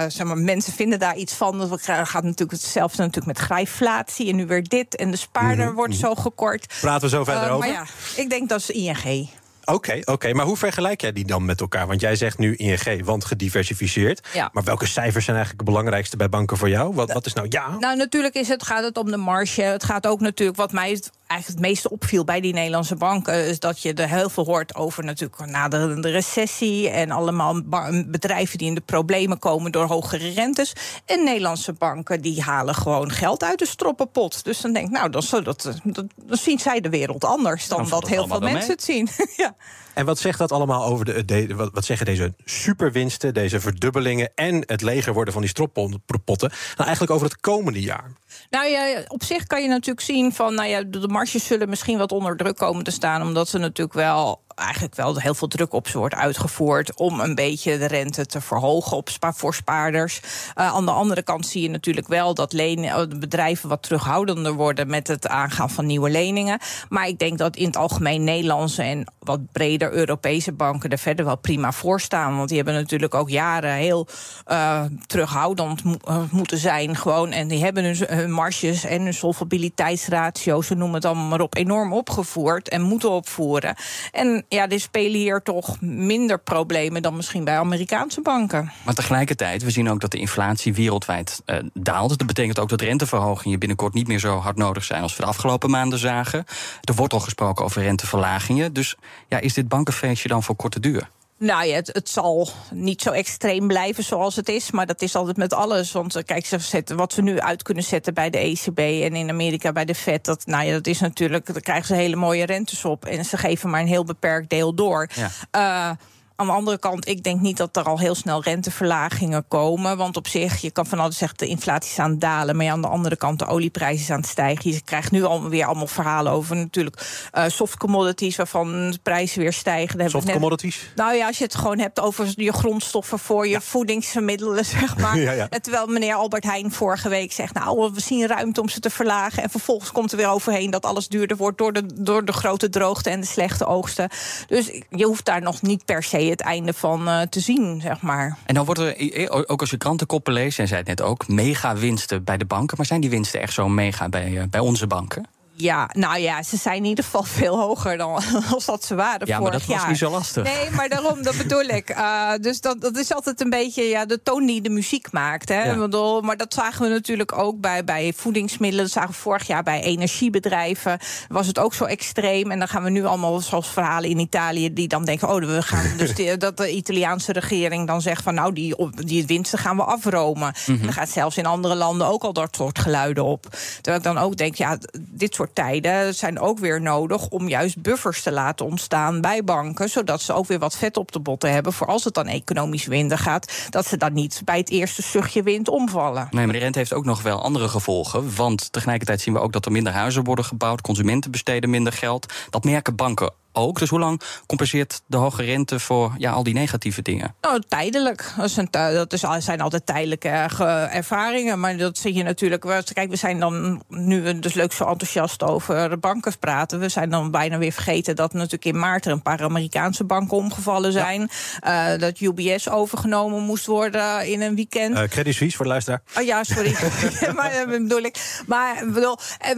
zeg 0.07 0.23
maar, 0.23 0.37
mensen 0.37 0.73
vinden 0.73 0.99
daar 0.99 1.15
iets 1.15 1.33
van. 1.33 1.57
Dat 1.57 1.81
gaat 1.81 2.23
natuurlijk 2.23 2.51
hetzelfde 2.51 2.97
natuurlijk 2.97 3.37
met 3.37 3.45
grijflatie 3.45 4.29
en 4.29 4.35
nu 4.35 4.45
weer 4.45 4.63
dit. 4.63 4.95
En 4.95 5.11
de 5.11 5.17
spaarder 5.17 5.65
Mhm, 5.65 5.75
wordt 5.75 5.93
mhm. 5.93 6.01
zo 6.01 6.15
gekort. 6.15 6.73
Praten 6.81 7.01
we 7.01 7.09
zo 7.09 7.23
verder 7.23 7.49
over? 7.49 7.54
Maar 7.59 7.67
ja, 7.67 7.85
ik 8.15 8.29
denk 8.29 8.49
dat 8.49 8.59
is 8.59 8.69
ING. 8.69 9.29
Oké, 9.65 9.99
oké. 10.03 10.33
Maar 10.33 10.45
hoe 10.45 10.57
vergelijk 10.57 11.01
jij 11.01 11.11
die 11.11 11.25
dan 11.25 11.45
met 11.45 11.61
elkaar? 11.61 11.87
Want 11.87 12.01
jij 12.01 12.15
zegt 12.15 12.37
nu 12.37 12.55
ING, 12.55 13.05
want 13.05 13.25
gediversifieerd. 13.25 14.27
Ja. 14.33 14.49
Maar 14.53 14.63
welke 14.63 14.85
cijfers 14.85 15.25
zijn 15.25 15.35
eigenlijk 15.35 15.65
het 15.65 15.75
belangrijkste 15.75 16.17
bij 16.17 16.29
banken 16.29 16.57
voor 16.57 16.69
jou? 16.69 16.93
Wat, 16.93 17.11
wat 17.11 17.25
is 17.25 17.33
nou 17.33 17.47
ja? 17.49 17.77
Nou, 17.79 17.97
natuurlijk 17.97 18.35
is 18.35 18.47
het, 18.47 18.63
gaat 18.63 18.83
het 18.83 18.97
om 18.97 19.11
de 19.11 19.17
marge. 19.17 19.61
Het 19.61 19.83
gaat 19.83 20.07
ook 20.07 20.19
natuurlijk, 20.19 20.57
wat 20.57 20.71
mij 20.71 20.91
het 20.91 21.11
eigenlijk 21.27 21.59
het 21.59 21.69
meeste 21.69 21.89
opviel 21.89 22.23
bij 22.23 22.41
die 22.41 22.53
Nederlandse 22.53 22.95
banken, 22.95 23.47
is 23.47 23.59
dat 23.59 23.81
je 23.81 23.93
er 23.93 24.09
heel 24.09 24.29
veel 24.29 24.45
hoort 24.45 24.75
over 24.75 25.03
natuurlijk 25.03 25.45
naderende 25.45 26.09
recessie 26.09 26.89
en 26.89 27.11
allemaal 27.11 27.61
bedrijven 28.07 28.57
die 28.57 28.67
in 28.67 28.75
de 28.75 28.81
problemen 28.81 29.39
komen 29.39 29.71
door 29.71 29.85
hogere 29.85 30.29
rentes. 30.29 30.73
En 31.05 31.23
Nederlandse 31.23 31.73
banken 31.73 32.21
die 32.21 32.41
halen 32.41 32.75
gewoon 32.75 33.11
geld 33.11 33.43
uit 33.43 33.59
de 33.59 33.65
stroppenpot. 33.65 34.43
Dus 34.43 34.61
dan 34.61 34.73
denk 34.73 34.85
ik, 34.85 34.91
nou, 34.91 35.09
dan, 35.09 35.23
zo 35.23 35.41
dat, 35.41 35.79
dat, 35.83 36.05
dan 36.15 36.37
zien 36.37 36.59
zij 36.59 36.81
de 36.81 36.89
wereld 36.89 37.23
anders 37.23 37.67
dan 37.67 37.77
Dan 37.77 37.87
valt 37.87 38.01
dat 38.01 38.11
heel 38.11 38.27
veel 38.27 38.39
mensen 38.39 38.71
het 38.71 38.83
zien. 38.83 39.07
ja. 39.37 39.54
En 39.93 40.05
wat 40.05 40.19
zegt 40.19 40.37
dat 40.37 40.51
allemaal 40.51 40.85
over 40.85 41.25
de, 41.25 41.69
wat 41.71 41.85
zeggen 41.85 42.05
deze 42.05 42.33
superwinsten, 42.45 43.33
deze 43.33 43.59
verdubbelingen 43.59 44.31
en 44.35 44.63
het 44.65 44.81
leger 44.81 45.13
worden 45.13 45.33
van 45.33 45.41
die 45.41 45.51
stroppotten? 45.51 46.49
Nou, 46.49 46.83
eigenlijk 46.83 47.11
over 47.11 47.27
het 47.27 47.39
komende 47.39 47.81
jaar. 47.81 48.11
Nou 48.49 48.67
ja, 48.67 49.03
op 49.07 49.23
zich 49.23 49.47
kan 49.47 49.61
je 49.61 49.67
natuurlijk 49.67 50.05
zien 50.05 50.33
van, 50.33 50.53
nou 50.55 50.69
ja, 50.69 50.83
de 50.83 51.07
marges 51.07 51.45
zullen 51.45 51.69
misschien 51.69 51.97
wat 51.97 52.11
onder 52.11 52.37
druk 52.37 52.55
komen 52.55 52.83
te 52.83 52.91
staan, 52.91 53.21
omdat 53.21 53.47
ze 53.47 53.57
natuurlijk 53.57 53.95
wel 53.95 54.43
eigenlijk 54.55 54.95
wel 54.95 55.19
heel 55.19 55.33
veel 55.33 55.47
druk 55.47 55.73
op 55.73 55.87
ze 55.87 55.97
wordt 55.97 56.15
uitgevoerd 56.15 56.95
om 56.95 57.19
een 57.19 57.35
beetje 57.35 57.77
de 57.77 57.87
rente 57.87 58.25
te 58.25 58.41
verhogen 58.41 58.97
op 58.97 59.09
spa 59.09 59.33
voor 59.33 59.53
spaarders. 59.53 60.19
Uh, 60.23 60.73
aan 60.73 60.85
de 60.85 60.91
andere 60.91 61.23
kant 61.23 61.47
zie 61.47 61.61
je 61.61 61.69
natuurlijk 61.69 62.07
wel 62.07 62.33
dat 62.33 62.51
de 62.51 63.17
bedrijven 63.19 63.69
wat 63.69 63.83
terughoudender 63.83 64.53
worden 64.53 64.87
met 64.87 65.07
het 65.07 65.27
aangaan 65.27 65.69
van 65.69 65.85
nieuwe 65.85 66.09
leningen. 66.09 66.59
Maar 66.89 67.07
ik 67.07 67.19
denk 67.19 67.37
dat 67.37 67.55
in 67.55 67.65
het 67.65 67.77
algemeen 67.77 68.23
Nederlandse 68.23 68.81
en 68.81 69.13
wat 69.19 69.51
breder 69.51 69.93
Europese 69.93 70.51
banken 70.51 70.89
er 70.89 70.97
verder 70.97 71.25
wel 71.25 71.37
prima 71.37 71.71
voor 71.71 72.01
staan. 72.01 72.37
Want 72.37 72.47
die 72.47 72.57
hebben 72.57 72.75
natuurlijk 72.75 73.13
ook 73.13 73.29
jaren 73.29 73.73
heel 73.73 74.07
uh, 74.47 74.83
terughoudend 75.05 75.83
mo 75.83 75.97
moeten 76.31 76.57
zijn. 76.57 76.95
Gewoon. 76.95 77.31
En 77.31 77.47
die 77.47 77.63
hebben 77.63 77.83
hun, 77.83 77.97
hun 78.07 78.31
marges 78.31 78.83
en 78.83 79.01
hun 79.01 79.13
solvabiliteitsratio, 79.13 80.61
ze 80.61 80.75
noemen 80.75 80.95
het 80.95 81.05
allemaal 81.05 81.27
maar 81.27 81.41
op, 81.41 81.55
enorm 81.55 81.93
opgevoerd 81.93 82.69
en 82.69 82.81
moeten 82.81 83.09
opvoeren. 83.09 83.75
En 84.11 84.44
ja, 84.49 84.67
die 84.67 84.79
spelen 84.79 85.19
hier 85.19 85.41
toch 85.41 85.81
minder 85.81 86.39
problemen 86.39 87.01
dan 87.01 87.15
misschien 87.15 87.43
bij 87.43 87.57
Amerikaanse 87.57 88.21
banken. 88.21 88.71
Maar 88.83 88.93
tegelijkertijd, 88.93 89.63
we 89.63 89.69
zien 89.69 89.89
ook 89.89 90.01
dat 90.01 90.11
de 90.11 90.17
inflatie 90.17 90.73
wereldwijd 90.73 91.41
uh, 91.45 91.57
daalt. 91.73 92.17
Dat 92.17 92.27
betekent 92.27 92.59
ook 92.59 92.69
dat 92.69 92.81
renteverhogingen 92.81 93.59
binnenkort 93.59 93.93
niet 93.93 94.07
meer 94.07 94.19
zo 94.19 94.37
hard 94.37 94.57
nodig 94.57 94.83
zijn 94.83 95.01
als 95.01 95.15
we 95.15 95.21
de 95.21 95.27
afgelopen 95.27 95.69
maanden 95.69 95.99
zagen. 95.99 96.45
Er 96.81 96.95
wordt 96.95 97.13
al 97.13 97.19
gesproken 97.19 97.65
over 97.65 97.81
renteverlagingen. 97.81 98.73
Dus 98.73 98.95
ja, 99.27 99.39
is 99.39 99.53
dit 99.53 99.67
bankenfeestje 99.67 100.27
dan 100.27 100.43
voor 100.43 100.55
korte 100.55 100.79
duur? 100.79 101.09
Nou 101.37 101.65
ja, 101.65 101.75
het, 101.75 101.87
het, 101.93 102.09
zal 102.09 102.49
niet 102.71 103.01
zo 103.01 103.11
extreem 103.11 103.67
blijven 103.67 104.03
zoals 104.03 104.35
het 104.35 104.49
is. 104.49 104.71
Maar 104.71 104.85
dat 104.85 105.01
is 105.01 105.15
altijd 105.15 105.37
met 105.37 105.53
alles. 105.53 105.91
Want 105.91 106.23
kijk, 106.23 106.45
ze 106.45 106.59
zetten, 106.59 106.97
wat 106.97 107.13
ze 107.13 107.21
nu 107.21 107.39
uit 107.39 107.63
kunnen 107.63 107.83
zetten 107.83 108.13
bij 108.13 108.29
de 108.29 108.37
ECB 108.37 108.79
en 108.79 109.15
in 109.15 109.29
Amerika 109.29 109.71
bij 109.71 109.85
de 109.85 109.95
Fed. 109.95 110.25
Dat, 110.25 110.45
nou 110.45 110.65
ja, 110.65 110.71
dat 110.71 110.87
is 110.87 110.99
natuurlijk. 110.99 111.45
Daar 111.45 111.61
krijgen 111.61 111.85
ze 111.85 111.93
hele 111.93 112.15
mooie 112.15 112.45
rentes 112.45 112.85
op. 112.85 113.05
En 113.05 113.25
ze 113.25 113.37
geven 113.37 113.69
maar 113.69 113.81
een 113.81 113.87
heel 113.87 114.03
beperkt 114.03 114.49
deel 114.49 114.75
door. 114.75 115.09
Ja. 115.15 115.89
Uh, 115.91 115.97
Aan 116.37 116.45
de 116.45 116.51
andere 116.51 116.79
kant, 116.79 117.07
ik 117.07 117.23
denk 117.23 117.41
niet 117.41 117.57
dat 117.57 117.77
er 117.77 117.83
al 117.83 117.99
heel 117.99 118.15
snel 118.15 118.43
renteverlagingen 118.43 119.47
komen. 119.47 119.97
Want 119.97 120.17
op 120.17 120.27
zich, 120.27 120.61
je 120.61 120.71
kan 120.71 120.85
van 120.85 120.99
alles 120.99 121.17
zeggen, 121.17 121.37
de 121.37 121.47
inflatie 121.47 121.91
is 121.91 121.99
aan 121.99 122.09
het 122.11 122.21
dalen. 122.21 122.55
Maar 122.55 122.65
ja, 122.65 122.71
aan 122.71 122.81
de 122.81 122.87
andere 122.87 123.15
kant, 123.15 123.39
de 123.39 123.45
olieprijs 123.45 124.01
is 124.01 124.09
aan 124.09 124.19
het 124.19 124.29
stijgen. 124.29 124.71
Je 124.71 124.81
krijgt 124.81 125.11
nu 125.11 125.23
alweer 125.23 125.65
allemaal 125.65 125.87
verhalen 125.87 126.31
over 126.31 126.55
natuurlijk 126.55 127.29
uh, 127.33 127.43
soft 127.47 127.77
commodities, 127.77 128.35
waarvan 128.35 128.91
de 128.91 128.99
prijzen 129.03 129.39
weer 129.39 129.53
stijgen. 129.53 129.97
Daar 129.97 130.09
soft 130.09 130.31
commodities? 130.31 130.91
Nou 130.95 131.15
ja, 131.15 131.27
als 131.27 131.37
je 131.37 131.43
het 131.43 131.55
gewoon 131.55 131.79
hebt 131.79 131.99
over 131.99 132.33
je 132.35 132.53
grondstoffen 132.53 133.19
voor 133.19 133.45
je 133.45 133.51
ja. 133.51 133.61
voedingsmiddelen, 133.61 134.65
zeg 134.79 134.97
maar. 134.97 135.17
ja, 135.19 135.31
ja. 135.31 135.47
Terwijl 135.47 135.87
meneer 135.87 136.15
Albert 136.15 136.43
Heijn 136.43 136.71
vorige 136.71 137.09
week 137.09 137.31
zegt, 137.31 137.53
nou, 137.53 137.91
we 137.93 138.01
zien 138.01 138.27
ruimte 138.27 138.61
om 138.61 138.69
ze 138.69 138.79
te 138.79 138.89
verlagen. 138.89 139.43
En 139.43 139.49
vervolgens 139.49 139.91
komt 139.91 140.11
er 140.11 140.17
weer 140.17 140.29
overheen 140.29 140.71
dat 140.71 140.85
alles 140.85 141.07
duurder 141.07 141.37
wordt 141.37 141.57
door 141.57 141.73
de, 141.73 141.85
door 141.95 142.25
de 142.25 142.33
grote 142.33 142.69
droogte 142.69 143.09
en 143.09 143.19
de 143.19 143.27
slechte 143.27 143.65
oogsten. 143.65 144.09
Dus 144.47 144.81
je 144.89 145.05
hoeft 145.05 145.25
daar 145.25 145.41
nog 145.41 145.61
niet 145.61 145.85
per 145.85 146.03
se 146.03 146.23
het 146.29 146.41
einde 146.41 146.73
van 146.73 147.07
uh, 147.07 147.21
te 147.21 147.39
zien, 147.39 147.81
zeg 147.81 148.01
maar. 148.01 148.37
En 148.45 148.55
dan 148.55 148.65
wordt 148.65 148.81
er, 148.81 149.47
ook 149.47 149.61
als 149.61 149.69
je 149.69 149.77
krantenkoppen 149.77 150.33
leest, 150.33 150.59
en 150.59 150.67
zei 150.67 150.79
het 150.79 150.87
net 150.87 151.01
ook, 151.01 151.27
mega 151.27 151.75
winsten 151.75 152.23
bij 152.23 152.37
de 152.37 152.45
banken. 152.45 152.77
Maar 152.77 152.85
zijn 152.85 153.01
die 153.01 153.09
winsten 153.09 153.41
echt 153.41 153.53
zo 153.53 153.69
mega 153.69 154.09
bij, 154.09 154.31
uh, 154.31 154.43
bij 154.49 154.59
onze 154.59 154.87
banken? 154.87 155.25
Ja, 155.57 155.89
nou 155.93 156.19
ja, 156.19 156.43
ze 156.43 156.57
zijn 156.57 156.77
in 156.77 156.85
ieder 156.85 157.03
geval 157.03 157.23
veel 157.39 157.59
hoger 157.59 157.97
dan 157.97 158.21
als 158.51 158.65
dat 158.65 158.85
ze 158.85 158.95
waren 158.95 159.27
ja, 159.27 159.37
vorig 159.37 159.51
jaar. 159.51 159.51
maar 159.51 159.51
dat 159.51 159.65
was 159.67 159.87
niet 159.87 159.97
zo 159.97 160.09
lastig. 160.09 160.43
Nee, 160.43 160.69
maar 160.71 160.89
daarom, 160.89 161.23
dat 161.23 161.37
bedoel 161.37 161.63
ik. 161.63 161.89
Uh, 161.89 162.31
dus 162.41 162.61
dat, 162.61 162.81
dat 162.81 162.97
is 162.97 163.13
altijd 163.13 163.41
een 163.41 163.49
beetje 163.49 163.83
ja, 163.83 164.05
de 164.05 164.21
toon 164.23 164.45
die 164.45 164.61
de 164.61 164.69
muziek 164.69 165.11
maakt. 165.11 165.49
Hè? 165.49 165.63
Ja. 165.63 165.75
Bedoel, 165.75 166.21
maar 166.21 166.37
dat 166.37 166.53
zagen 166.53 166.81
we 166.81 166.89
natuurlijk 166.89 167.37
ook 167.37 167.59
bij, 167.59 167.83
bij 167.83 168.13
voedingsmiddelen. 168.15 168.85
Dat 168.85 168.93
zagen 168.93 169.09
we 169.09 169.15
vorig 169.15 169.47
jaar 169.47 169.63
bij 169.63 169.81
energiebedrijven. 169.81 170.99
Was 171.27 171.47
het 171.47 171.59
ook 171.59 171.73
zo 171.73 171.83
extreem. 171.83 172.51
En 172.51 172.59
dan 172.59 172.67
gaan 172.67 172.83
we 172.83 172.89
nu 172.89 173.05
allemaal, 173.05 173.39
zoals 173.39 173.67
verhalen 173.67 174.09
in 174.09 174.19
Italië... 174.19 174.73
die 174.73 174.87
dan 174.87 175.05
denken, 175.05 175.29
oh, 175.29 175.39
we 175.39 175.61
gaan 175.61 175.97
dus 175.97 176.37
dat 176.37 176.57
de 176.57 176.71
Italiaanse 176.71 177.31
regering 177.31 177.87
dan 177.87 178.01
zegt... 178.01 178.23
van 178.23 178.33
nou, 178.33 178.53
die, 178.53 178.75
die 178.95 179.25
winsten 179.25 179.59
gaan 179.59 179.75
we 179.75 179.83
afromen. 179.83 180.53
Mm 180.65 180.75
-hmm. 180.75 180.83
Dan 180.83 180.93
gaat 180.93 181.09
zelfs 181.09 181.37
in 181.37 181.45
andere 181.45 181.75
landen 181.75 182.07
ook 182.07 182.23
al 182.23 182.33
dat 182.33 182.55
soort 182.55 182.79
geluiden 182.79 183.23
op. 183.23 183.47
Terwijl 183.75 183.97
ik 183.97 184.03
dan 184.03 184.17
ook 184.17 184.37
denk, 184.37 184.55
ja, 184.55 184.77
dit 184.99 185.33
soort 185.33 185.44
tijden 185.53 186.15
zijn 186.15 186.39
ook 186.39 186.59
weer 186.59 186.81
nodig 186.81 187.27
om 187.27 187.49
juist 187.49 187.81
buffers 187.81 188.21
te 188.21 188.31
laten 188.31 188.65
ontstaan 188.65 189.21
bij 189.21 189.43
banken, 189.43 189.89
zodat 189.89 190.21
ze 190.21 190.33
ook 190.33 190.47
weer 190.47 190.59
wat 190.59 190.75
vet 190.75 190.97
op 190.97 191.11
de 191.11 191.19
botten 191.19 191.51
hebben 191.51 191.73
voor 191.73 191.87
als 191.87 192.03
het 192.03 192.13
dan 192.13 192.27
economisch 192.27 192.85
winden 192.85 193.17
gaat, 193.17 193.67
dat 193.69 193.85
ze 193.85 193.97
dan 193.97 194.13
niet 194.13 194.41
bij 194.45 194.57
het 194.57 194.69
eerste 194.69 195.01
zuchtje 195.01 195.43
wind 195.43 195.69
omvallen. 195.69 196.27
Nee, 196.31 196.45
maar 196.45 196.53
de 196.53 196.59
rente 196.59 196.77
heeft 196.77 196.93
ook 196.93 197.05
nog 197.05 197.21
wel 197.21 197.41
andere 197.41 197.67
gevolgen, 197.67 198.35
want 198.35 198.71
tegelijkertijd 198.71 199.21
zien 199.21 199.33
we 199.33 199.39
ook 199.39 199.53
dat 199.53 199.65
er 199.65 199.71
minder 199.71 199.93
huizen 199.93 200.23
worden 200.23 200.45
gebouwd, 200.45 200.81
consumenten 200.81 201.31
besteden 201.31 201.69
minder 201.69 201.93
geld. 201.93 202.33
Dat 202.49 202.63
merken 202.63 202.95
banken 202.95 203.33
ook. 203.55 203.79
Dus 203.79 203.89
hoe 203.89 203.99
lang 203.99 204.21
compenseert 204.45 205.01
de 205.05 205.17
hoge 205.17 205.43
rente 205.43 205.79
voor 205.79 206.13
ja, 206.17 206.31
al 206.31 206.43
die 206.43 206.53
negatieve 206.53 207.01
dingen? 207.01 207.35
Nou, 207.41 207.61
tijdelijk. 207.67 208.33
Dat, 208.37 208.45
is 208.45 208.57
een, 208.57 208.67
dat 208.71 209.13
is, 209.13 209.23
zijn 209.37 209.61
altijd 209.61 209.85
tijdelijke 209.85 210.29
ervaringen. 210.29 211.59
Maar 211.59 211.77
dat 211.77 211.97
zie 211.97 212.13
je 212.13 212.23
natuurlijk. 212.23 212.83
Kijk, 212.93 213.09
we 213.09 213.15
zijn 213.15 213.39
dan 213.39 213.83
nu 213.89 214.39
dus 214.39 214.53
leuk 214.53 214.73
zo 214.73 214.83
enthousiast 214.83 215.43
over 215.43 215.89
de 215.89 215.97
banken 215.97 216.39
praten. 216.39 216.79
We 216.79 216.89
zijn 216.89 217.09
dan 217.09 217.31
bijna 217.31 217.57
weer 217.57 217.71
vergeten 217.71 218.15
dat 218.15 218.33
natuurlijk 218.33 218.65
in 218.65 218.79
maart 218.79 219.05
er 219.05 219.11
een 219.11 219.21
paar 219.21 219.43
Amerikaanse 219.43 220.03
banken 220.03 220.37
omgevallen 220.37 220.91
zijn. 220.91 221.29
Ja. 221.61 221.93
Uh, 221.93 221.99
dat 221.99 222.19
UBS 222.19 222.69
overgenomen 222.69 223.41
moest 223.41 223.65
worden 223.65 224.27
in 224.27 224.41
een 224.41 224.55
weekend. 224.55 224.97
Uh, 224.97 225.03
Credit 225.03 225.35
Suisse 225.35 225.55
voor 225.55 225.65
de 225.65 225.71
luisteraar. 225.71 226.01
Oh 226.17 226.23
ja, 226.23 226.43
sorry. 226.43 226.75
maar 227.35 227.53
dat 227.53 227.67
bedoel 227.67 228.01
ik. 228.01 228.41
Maar 228.47 228.83
bedoel, 228.85 229.17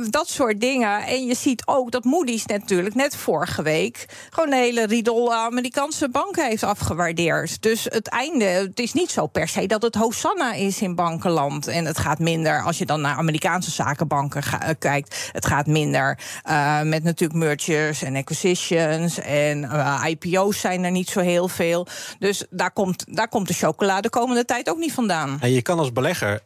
dat 0.09 0.29
soort 0.29 0.61
dingen. 0.61 1.05
En 1.05 1.25
je 1.25 1.35
ziet 1.35 1.61
ook 1.65 1.91
dat 1.91 2.03
Moody's 2.03 2.45
natuurlijk 2.45 2.95
net 2.95 3.15
vorige 3.15 3.61
week 3.61 3.86
gewoon 4.29 4.51
een 4.51 4.59
hele 4.59 4.85
riedel 4.85 5.33
Amerikaanse 5.33 6.09
banken 6.09 6.47
heeft 6.47 6.63
afgewaardeerd. 6.63 7.61
Dus 7.61 7.83
het 7.83 8.07
einde, 8.07 8.45
het 8.45 8.79
is 8.79 8.93
niet 8.93 9.11
zo 9.11 9.27
per 9.27 9.47
se 9.47 9.65
dat 9.65 9.81
het 9.81 9.95
Hosanna 9.95 10.53
is 10.53 10.81
in 10.81 10.95
bankenland. 10.95 11.67
En 11.67 11.85
het 11.85 11.97
gaat 11.97 12.19
minder 12.19 12.63
als 12.63 12.77
je 12.77 12.85
dan 12.85 13.01
naar 13.01 13.15
Amerikaanse 13.15 13.71
zakenbanken 13.71 14.43
uh, 14.43 14.69
kijkt. 14.79 15.29
Het 15.31 15.45
gaat 15.45 15.67
minder 15.67 16.19
uh, 16.49 16.81
met 16.81 17.03
natuurlijk 17.03 17.39
mergers 17.39 18.03
en 18.03 18.15
acquisitions. 18.15 19.19
En 19.19 19.63
uh, 19.63 20.03
IPO's 20.07 20.59
zijn 20.59 20.83
er 20.83 20.91
niet 20.91 21.09
zo 21.09 21.19
heel 21.19 21.47
veel. 21.47 21.87
Dus 22.19 22.45
daar 22.49 22.71
komt, 22.71 23.05
daar 23.15 23.29
komt 23.29 23.47
de 23.47 23.53
chocolade 23.53 24.01
de 24.01 24.09
komende 24.09 24.45
tijd 24.45 24.69
ook 24.69 24.77
niet 24.77 24.93
vandaan. 24.93 25.37
En 25.39 25.51
je 25.51 25.61
kan 25.61 25.79
als 25.79 25.91
belegger, 25.91 26.41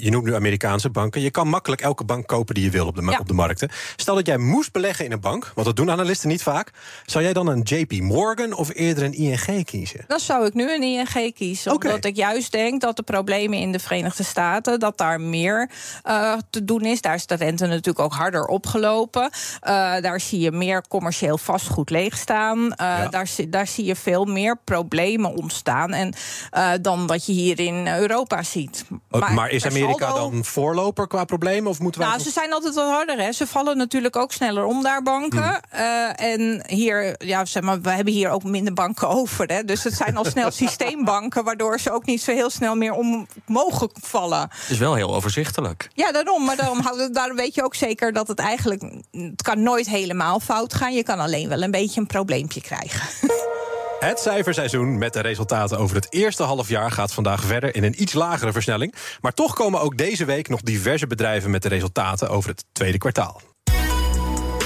je 0.00 0.10
noemt 0.10 0.24
nu 0.24 0.34
Amerikaanse 0.34 0.90
banken, 0.90 1.20
je 1.20 1.30
kan 1.30 1.48
makkelijk 1.48 1.80
elke 1.80 2.04
bank 2.04 2.26
kopen 2.26 2.54
die 2.54 2.64
je 2.64 2.70
wil 2.70 2.86
op 2.86 2.96
de, 2.96 3.02
ja. 3.02 3.18
op 3.18 3.28
de 3.28 3.34
markten. 3.34 3.70
Stel 3.96 4.14
dat 4.14 4.26
jij 4.26 4.38
moest 4.38 4.72
beleggen 4.72 5.04
in 5.04 5.12
een 5.12 5.20
bank, 5.20 5.52
want 5.54 5.66
dat 5.66 5.76
doen 5.76 5.90
analisten 5.90 6.28
niet 6.28 6.42
vaak. 6.42 6.70
Zou 7.06 7.24
jij 7.24 7.32
dan 7.32 7.46
een 7.46 7.60
JP 7.60 7.92
Morgan 7.92 8.52
of 8.52 8.70
eerder 8.74 9.04
een 9.04 9.12
ING 9.12 9.64
kiezen? 9.64 10.04
Dan 10.06 10.20
zou 10.20 10.46
ik 10.46 10.54
nu 10.54 10.74
een 10.74 10.82
ING 10.82 11.34
kiezen. 11.34 11.72
Okay. 11.72 11.90
Omdat 11.90 12.04
ik 12.04 12.16
juist 12.16 12.52
denk 12.52 12.80
dat 12.80 12.96
de 12.96 13.02
problemen 13.02 13.58
in 13.58 13.72
de 13.72 13.78
Verenigde 13.78 14.22
Staten... 14.22 14.80
dat 14.80 14.98
daar 14.98 15.20
meer 15.20 15.70
uh, 16.06 16.34
te 16.50 16.64
doen 16.64 16.80
is. 16.80 17.00
Daar 17.00 17.14
is 17.14 17.26
de 17.26 17.34
rente 17.34 17.66
natuurlijk 17.66 17.98
ook 17.98 18.12
harder 18.12 18.44
opgelopen. 18.44 19.22
Uh, 19.22 19.30
daar 20.00 20.20
zie 20.20 20.40
je 20.40 20.52
meer 20.52 20.84
commercieel 20.88 21.38
vastgoed 21.38 21.90
leegstaan. 21.90 22.58
Uh, 22.58 22.72
ja. 22.76 23.08
daar, 23.08 23.30
daar 23.48 23.66
zie 23.66 23.84
je 23.84 23.96
veel 23.96 24.24
meer 24.24 24.58
problemen 24.64 25.34
ontstaan... 25.36 25.92
En, 25.92 26.14
dan 26.80 27.06
wat 27.06 27.26
je 27.26 27.32
hier 27.32 27.60
in 27.60 27.88
Europa 27.88 28.42
ziet. 28.42 28.84
Maar, 29.08 29.32
maar 29.32 29.50
is 29.50 29.66
Amerika 29.66 30.08
saldo... 30.08 30.30
dan 30.30 30.44
voorloper 30.44 31.06
qua 31.06 31.24
problemen? 31.24 31.70
Of 31.70 31.80
moeten 31.80 32.00
wij 32.00 32.10
nou, 32.10 32.22
ze 32.22 32.30
zijn 32.30 32.52
altijd 32.52 32.74
wat 32.74 32.88
harder. 32.88 33.18
Hè. 33.18 33.32
Ze 33.32 33.46
vallen 33.46 33.76
natuurlijk 33.76 34.16
ook 34.16 34.32
sneller 34.32 34.64
om 34.64 34.82
daar, 34.82 35.02
banken. 35.02 35.60
Hmm. 35.70 35.80
en 36.14 36.62
hier, 36.66 37.14
ja, 37.18 37.44
zeg 37.44 37.62
maar, 37.62 37.80
we 37.80 37.90
hebben 37.90 38.12
hier 38.12 38.30
ook 38.30 38.42
minder 38.42 38.72
banken 38.72 39.08
over. 39.18 39.46
Hè? 39.46 39.64
Dus 39.64 39.84
het 39.84 39.94
zijn 39.94 40.16
al 40.16 40.24
snel 40.24 40.50
systeembanken, 40.62 41.44
waardoor 41.44 41.80
ze 41.80 41.92
ook 41.92 42.06
niet 42.06 42.22
zo 42.22 42.32
heel 42.32 42.50
snel 42.50 42.74
meer 42.74 42.92
om 42.92 43.26
mogen 43.46 43.90
vallen. 44.00 44.40
Het 44.40 44.70
is 44.70 44.78
wel 44.78 44.94
heel 44.94 45.14
overzichtelijk. 45.14 45.88
Ja, 45.94 46.12
daarom. 46.12 46.44
Maar 46.44 46.56
daarom, 46.56 46.80
daarom 47.12 47.36
weet 47.36 47.54
je 47.54 47.64
ook 47.64 47.74
zeker 47.74 48.12
dat 48.12 48.28
het 48.28 48.38
eigenlijk. 48.38 48.82
Het 49.10 49.42
kan 49.42 49.62
nooit 49.62 49.88
helemaal 49.88 50.40
fout 50.40 50.74
gaan. 50.74 50.94
Je 50.94 51.02
kan 51.02 51.18
alleen 51.18 51.48
wel 51.48 51.62
een 51.62 51.70
beetje 51.70 52.00
een 52.00 52.06
probleempje 52.06 52.60
krijgen. 52.60 53.08
Het 54.00 54.20
cijferseizoen 54.20 54.98
met 54.98 55.12
de 55.12 55.20
resultaten 55.20 55.78
over 55.78 55.96
het 55.96 56.12
eerste 56.12 56.42
halfjaar 56.42 56.90
gaat 56.90 57.12
vandaag 57.12 57.44
verder 57.44 57.74
in 57.74 57.84
een 57.84 58.02
iets 58.02 58.12
lagere 58.12 58.52
versnelling. 58.52 58.94
Maar 59.20 59.32
toch 59.32 59.54
komen 59.54 59.80
ook 59.80 59.96
deze 59.96 60.24
week 60.24 60.48
nog 60.48 60.60
diverse 60.60 61.06
bedrijven 61.06 61.50
met 61.50 61.62
de 61.62 61.68
resultaten 61.68 62.28
over 62.28 62.50
het 62.50 62.64
tweede 62.72 62.98
kwartaal. 62.98 63.40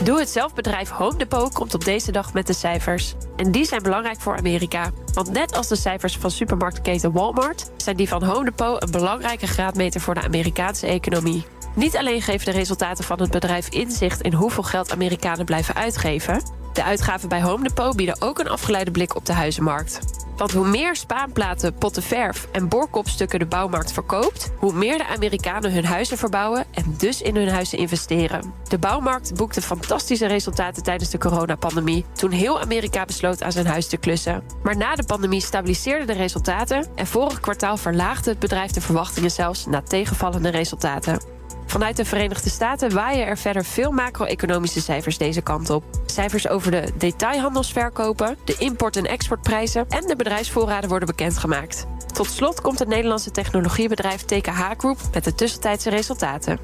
Doe-het-zelf-bedrijf 0.05 0.91
Home 0.91 1.19
Depot 1.19 1.53
komt 1.53 1.75
op 1.75 1.85
deze 1.85 2.13
dag 2.13 2.33
met 2.33 2.47
de 2.47 2.53
cijfers. 2.53 3.15
En 3.37 3.51
die 3.51 3.65
zijn 3.65 3.83
belangrijk 3.83 4.21
voor 4.21 4.37
Amerika. 4.37 4.91
Want 5.15 5.33
net 5.33 5.57
als 5.57 5.69
de 5.69 5.77
cijfers 5.77 6.17
van 6.17 6.31
supermarktketen 6.31 7.13
Walmart... 7.13 7.71
zijn 7.77 7.97
die 7.97 8.09
van 8.09 8.23
Home 8.23 8.45
Depot 8.45 8.83
een 8.83 8.91
belangrijke 8.91 9.47
graadmeter 9.47 10.01
voor 10.01 10.15
de 10.15 10.23
Amerikaanse 10.23 10.87
economie. 10.87 11.45
Niet 11.75 11.97
alleen 11.97 12.23
geven 12.23 12.53
de 12.53 12.59
resultaten 12.59 13.05
van 13.05 13.21
het 13.21 13.31
bedrijf 13.31 13.69
inzicht 13.69 14.21
in 14.21 14.33
hoeveel 14.33 14.63
geld 14.63 14.93
Amerikanen 14.93 15.45
blijven 15.45 15.75
uitgeven. 15.75 16.43
De 16.73 16.85
uitgaven 16.85 17.29
bij 17.29 17.43
Home 17.43 17.69
Depot 17.69 17.97
bieden 17.97 18.23
ook 18.23 18.39
een 18.39 18.49
afgeleide 18.49 18.91
blik 18.91 19.17
op 19.17 19.27
de 19.27 19.33
huizenmarkt. 19.33 20.20
Want 20.41 20.53
hoe 20.53 20.69
meer 20.69 20.97
spaanplaten, 20.97 21.75
potten 21.75 22.03
verf 22.03 22.49
en 22.53 22.69
boorkopstukken 22.69 23.39
de 23.39 23.47
bouwmarkt 23.47 23.93
verkoopt, 23.93 24.51
hoe 24.59 24.73
meer 24.73 24.99
de 24.99 25.07
Amerikanen 25.07 25.73
hun 25.73 25.85
huizen 25.85 26.19
verbouwen 26.19 26.65
en 26.75 26.95
dus 26.99 27.23
in 27.23 27.37
hun 27.37 27.49
huizen 27.49 27.79
investeren. 27.79 28.53
De 28.69 28.79
bouwmarkt 28.79 29.35
boekte 29.35 29.63
fantastische 29.63 30.27
resultaten 30.27 30.83
tijdens 30.83 31.11
de 31.11 31.19
coronapandemie, 31.19 32.05
toen 32.13 32.31
heel 32.31 32.61
Amerika 32.61 33.05
besloot 33.05 33.43
aan 33.43 33.53
zijn 33.53 33.67
huis 33.67 33.87
te 33.87 33.97
klussen. 33.97 34.43
Maar 34.63 34.77
na 34.77 34.95
de 34.95 35.05
pandemie 35.05 35.41
stabiliseerden 35.41 36.07
de 36.07 36.13
resultaten 36.13 36.87
en 36.95 37.07
vorig 37.07 37.41
kwartaal 37.41 37.77
verlaagde 37.77 38.31
het 38.31 38.39
bedrijf 38.39 38.71
de 38.71 38.81
verwachtingen 38.81 39.31
zelfs 39.31 39.67
na 39.67 39.83
tegenvallende 39.83 40.49
resultaten. 40.49 41.40
Vanuit 41.71 41.97
de 41.97 42.05
Verenigde 42.05 42.51
Staten 42.51 42.95
waaien 42.95 43.27
er 43.27 43.39
verder 43.39 43.65
veel 43.65 43.91
macro-economische 43.91 44.81
cijfers 44.81 45.19
deze 45.19 45.41
kant 45.41 45.71
op. 45.71 45.85
Cijfers 46.07 46.49
over 46.49 46.71
de 46.71 46.93
detailhandelsverkopen, 46.97 48.39
de 48.45 48.57
import- 48.59 48.97
en 48.97 49.07
exportprijzen 49.07 49.89
en 49.89 50.07
de 50.07 50.17
bedrijfsvoorraden 50.17 50.89
worden 50.89 51.09
bekendgemaakt. 51.09 51.87
Tot 52.13 52.27
slot 52.27 52.61
komt 52.61 52.79
het 52.79 52.89
Nederlandse 52.89 53.31
technologiebedrijf 53.31 54.23
TKH 54.23 54.71
Group 54.77 54.99
met 55.13 55.25
de 55.25 55.35
tussentijdse 55.35 55.91
resultaten. 55.91 56.59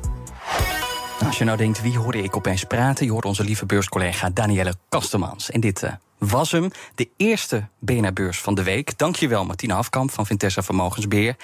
Als 1.27 1.38
je 1.38 1.45
nou 1.45 1.57
denkt, 1.57 1.83
wie 1.83 1.99
hoorde 1.99 2.23
ik 2.23 2.37
opeens 2.37 2.64
praten? 2.64 3.05
Je 3.05 3.12
hoort 3.12 3.25
onze 3.25 3.45
lieve 3.45 3.66
beurscollega 3.66 4.31
Danielle 4.31 4.75
Kastemans. 4.88 5.51
En 5.51 5.61
dit 5.61 5.83
uh, 5.83 5.90
was 6.19 6.53
hem, 6.53 6.71
de 6.95 7.09
eerste 7.16 7.69
BNR-beurs 7.79 8.40
van 8.40 8.55
de 8.55 8.62
week. 8.62 8.99
Dankjewel 8.99 9.45
Martina 9.45 9.75
Hafkamp 9.75 10.11
van 10.11 10.27
Vintessa 10.27 10.62
Vermogensbeheer. 10.62 11.37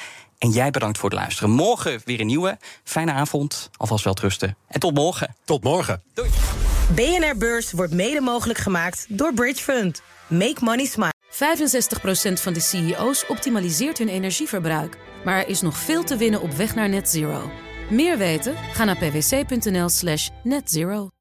En 0.43 0.51
jij 0.51 0.71
bedankt 0.71 0.99
voor 0.99 1.11
het 1.11 1.19
luisteren. 1.19 1.51
Morgen 1.51 2.01
weer 2.05 2.21
een 2.21 2.27
nieuwe. 2.27 2.59
Fijne 2.85 3.13
avond, 3.13 3.71
alvast 3.77 4.05
wel 4.05 4.15
trusten. 4.15 4.57
En 4.69 4.81
tot 4.81 4.95
morgen. 4.95 5.35
Tot 5.45 5.65
morgen. 5.65 6.03
Doei. 6.15 6.31
BNR 6.95 7.37
Beurs 7.37 7.73
wordt 7.73 7.93
mede 7.93 8.21
mogelijk 8.21 8.59
gemaakt 8.59 9.07
door 9.09 9.35
Bridge 9.35 9.63
Fund. 9.63 10.03
Make 10.27 10.57
money 10.61 10.85
smile. 10.85 11.13
65% 11.31 12.33
van 12.33 12.53
de 12.53 12.61
CEO's 12.61 13.25
optimaliseert 13.29 13.99
hun 13.99 14.09
energieverbruik. 14.09 14.97
Maar 15.25 15.39
er 15.39 15.49
is 15.49 15.61
nog 15.61 15.77
veel 15.77 16.05
te 16.05 16.17
winnen 16.17 16.41
op 16.41 16.53
weg 16.53 16.75
naar 16.75 16.89
net 16.89 17.09
zero. 17.09 17.51
Meer 17.91 18.19
weten? 18.19 18.57
Ga 18.73 18.85
naar 18.85 18.97
pwc.nl 18.97 19.89
slash 19.89 20.29
netzero. 20.43 21.13